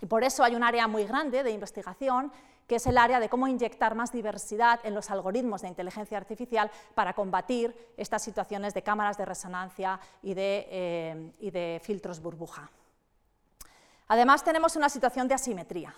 [0.00, 2.30] Y por eso hay un área muy grande de investigación
[2.66, 6.70] que es el área de cómo inyectar más diversidad en los algoritmos de inteligencia artificial
[6.94, 12.70] para combatir estas situaciones de cámaras de resonancia y de filtros burbuja.
[14.08, 15.94] Además, tenemos una situación de asimetría.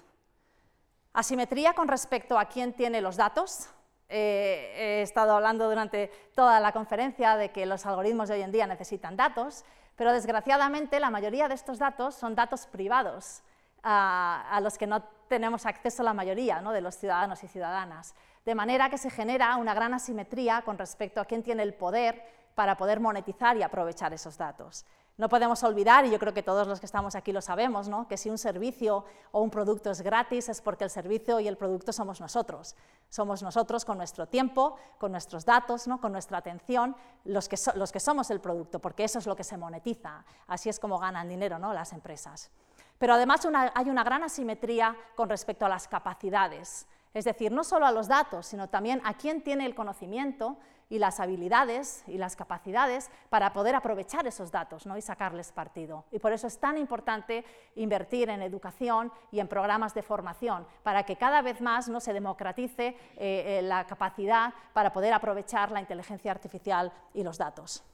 [1.13, 3.69] Asimetría con respecto a quién tiene los datos.
[4.09, 8.53] Eh, he estado hablando durante toda la conferencia de que los algoritmos de hoy en
[8.53, 9.65] día necesitan datos,
[9.97, 13.43] pero desgraciadamente la mayoría de estos datos son datos privados
[13.83, 18.15] a, los que no tenemos acceso la mayoría de los ciudadanos y ciudadanas.
[18.45, 22.25] De manera que se genera una gran asimetría con respecto a quién tiene el poder
[22.55, 24.85] para poder monetizar y aprovechar esos datos.
[25.19, 28.17] No podemos olvidar, y yo creo que todos los que estamos aquí lo sabemos, que
[28.17, 31.93] si un servicio o un producto es gratis es porque el servicio y el producto
[31.93, 32.77] somos nosotros.
[33.09, 36.01] Somos nosotros con nuestro tiempo, con nuestros datos, ¿no?
[36.01, 36.95] con nuestra atención,
[37.25, 40.25] los que, los que somos el producto, porque eso es lo que se monetiza.
[40.47, 41.73] Así es como ganan dinero ¿no?
[41.73, 42.53] las empresas.
[42.97, 43.45] Pero además
[43.75, 46.87] hay una gran asimetría con respecto a las capacidades.
[47.13, 50.59] Es decir, no solo a los datos, sino también a quién tiene el conocimiento
[50.91, 56.05] y las habilidades y las capacidades para poder aprovechar esos datos y sacarles partido.
[56.13, 57.45] Y por eso es tan importante
[57.77, 62.01] invertir en educación y en programas de formación, para que cada vez más ¿no?
[62.01, 67.85] se democratice eh, eh, la capacidad para poder aprovechar la inteligencia artificial y los datos.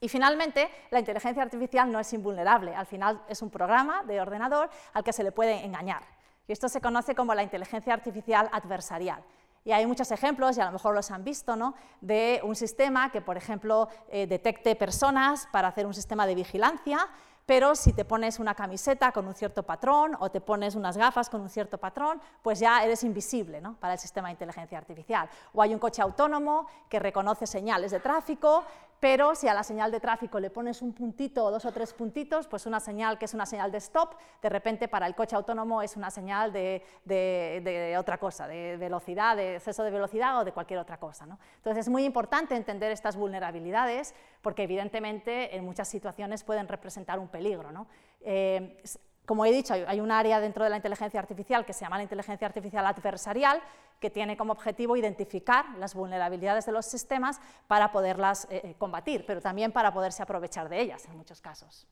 [0.00, 4.68] Y finalmente, la inteligencia artificial no es invulnerable, al final es un programa de ordenador
[4.92, 6.02] al que se le puede engañar.
[6.46, 9.22] Y esto se conoce como la inteligencia artificial adversarial.
[9.66, 11.74] Y hay muchos ejemplos, y a lo mejor los han visto, ¿no?
[12.00, 17.08] de un sistema que, por ejemplo, eh, detecte personas para hacer un sistema de vigilancia,
[17.46, 21.28] pero si te pones una camiseta con un cierto patrón o te pones unas gafas
[21.28, 23.74] con un cierto patrón, pues ya eres invisible ¿no?
[23.74, 25.28] para el sistema de inteligencia artificial.
[25.52, 28.64] O hay un coche autónomo que reconoce señales de tráfico,
[29.00, 31.92] pero si a la señal de tráfico le pones un puntito o dos o tres
[31.92, 35.36] puntitos, pues una señal que es una señal de stop, de repente para el coche
[35.36, 40.52] autónomo es una señal de, otra cosa, de velocidad, de exceso de velocidad o de
[40.52, 41.26] cualquier otra cosa.
[41.26, 41.38] ¿no?
[41.56, 47.28] Entonces es muy importante entender estas vulnerabilidades porque evidentemente en muchas situaciones pueden representar un
[47.28, 47.72] peligro.
[47.72, 47.86] ¿no?
[48.22, 48.82] Eh,
[49.26, 52.04] como he dicho, hay un área dentro de la inteligencia artificial que se llama la
[52.04, 53.60] inteligencia artificial adversarial,
[54.00, 59.24] que tiene como objetivo identificar las vulnerabilidades de los sistemas para poderlas eh, eh, combatir,
[59.26, 61.86] pero también para poderse aprovechar de ellas en muchos casos.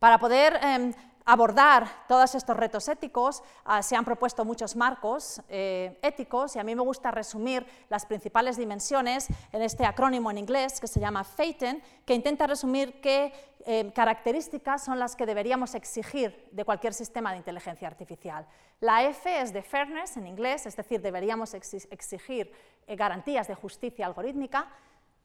[0.00, 0.94] Para poder em,
[1.26, 6.64] abordar todos estos retos éticos, ah, se han propuesto muchos marcos eh, éticos y a
[6.64, 11.22] mí me gusta resumir las principales dimensiones en este acrónimo en inglés que se llama
[11.22, 13.34] FATEN, que intenta resumir qué
[13.66, 18.46] eh, características son las que deberíamos exigir de cualquier sistema de inteligencia artificial.
[18.80, 22.50] La F es de fairness en inglés, es decir, deberíamos exigir
[22.86, 24.66] eh, garantías de justicia algorítmica.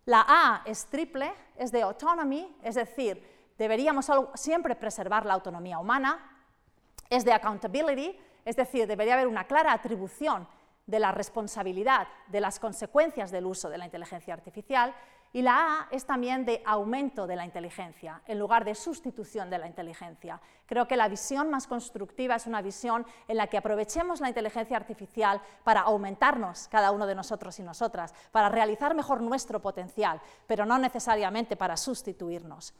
[0.04, 6.44] La A es triple, es de autonomy, es decir, deberíamos siempre preservar la autonomía humana,
[7.10, 10.48] es de accountability, es decir, debería haber una clara atribución
[10.86, 14.94] de la responsabilidad de las consecuencias del uso de la inteligencia artificial,
[15.34, 19.58] y la A es también de aumento de la inteligencia, en lugar de sustitución de
[19.58, 20.40] la inteligencia.
[20.66, 24.78] Creo que la visión más constructiva es una visión en la que aprovechemos la inteligencia
[24.78, 30.66] artificial para aumentarnos cada uno de nosotros y nosotras, para realizar mejor nuestro potencial, pero
[30.66, 32.74] no necesariamente para sustituirnos.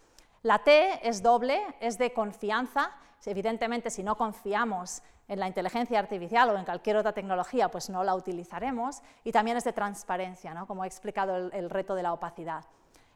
[0.46, 2.92] La T es doble, es de confianza.
[3.26, 8.04] Evidentemente, si no confiamos en la inteligencia artificial o en cualquier otra tecnología, pues no
[8.04, 9.02] la utilizaremos.
[9.24, 10.68] Y también es de transparencia, ¿no?
[10.68, 12.64] como he explicado el, reto de la opacidad.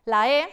[0.06, 0.50] La E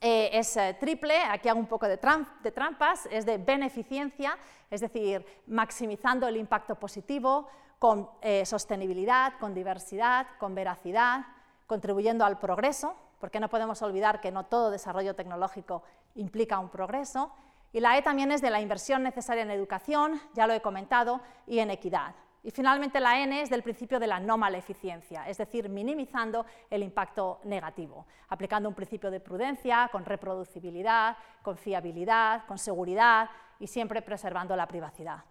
[0.00, 4.38] eh, es eh, triple, aquí hago un poco de, trampas, es de beneficencia,
[4.70, 7.46] es decir, maximizando el impacto positivo,
[7.78, 11.26] con eh, sostenibilidad, con diversidad, con veracidad,
[11.66, 15.82] contribuyendo al progreso, porque no podemos olvidar que no todo desarrollo tecnológico
[16.14, 17.32] implica un progreso.
[17.72, 21.22] Y la E también es de la inversión necesaria en educación, ya lo he comentado,
[21.46, 22.14] y en equidad.
[22.42, 26.82] Y finalmente la N es del principio de la no maleficiencia, es decir, minimizando el
[26.82, 34.02] impacto negativo, aplicando un principio de prudencia, con reproducibilidad, con fiabilidad, con seguridad y siempre
[34.02, 35.24] preservando la privacidad.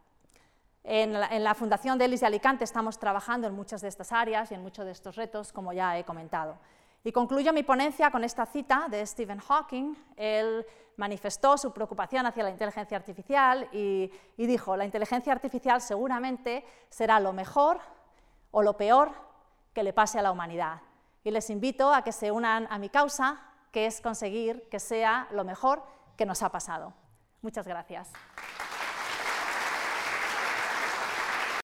[0.84, 4.12] En la, en la Fundación de Elis de Alicante estamos trabajando en muchas de estas
[4.12, 6.58] áreas y en muchos de estos retos, como ya he comentado.
[7.04, 9.93] Y concluyo mi ponencia con esta cita de Stephen Hawking.
[10.16, 16.64] Él manifestó su preocupación hacia la inteligencia artificial y, y, dijo, la inteligencia artificial seguramente
[16.89, 17.80] será lo mejor
[18.51, 19.12] o lo peor
[19.74, 20.82] que le pase a la humanidad.
[21.26, 23.41] Y les invito a que se unan a mi causa,
[23.72, 25.84] que es conseguir que sea lo mejor
[26.16, 26.93] que nos ha pasado.
[27.41, 28.12] Muchas gracias.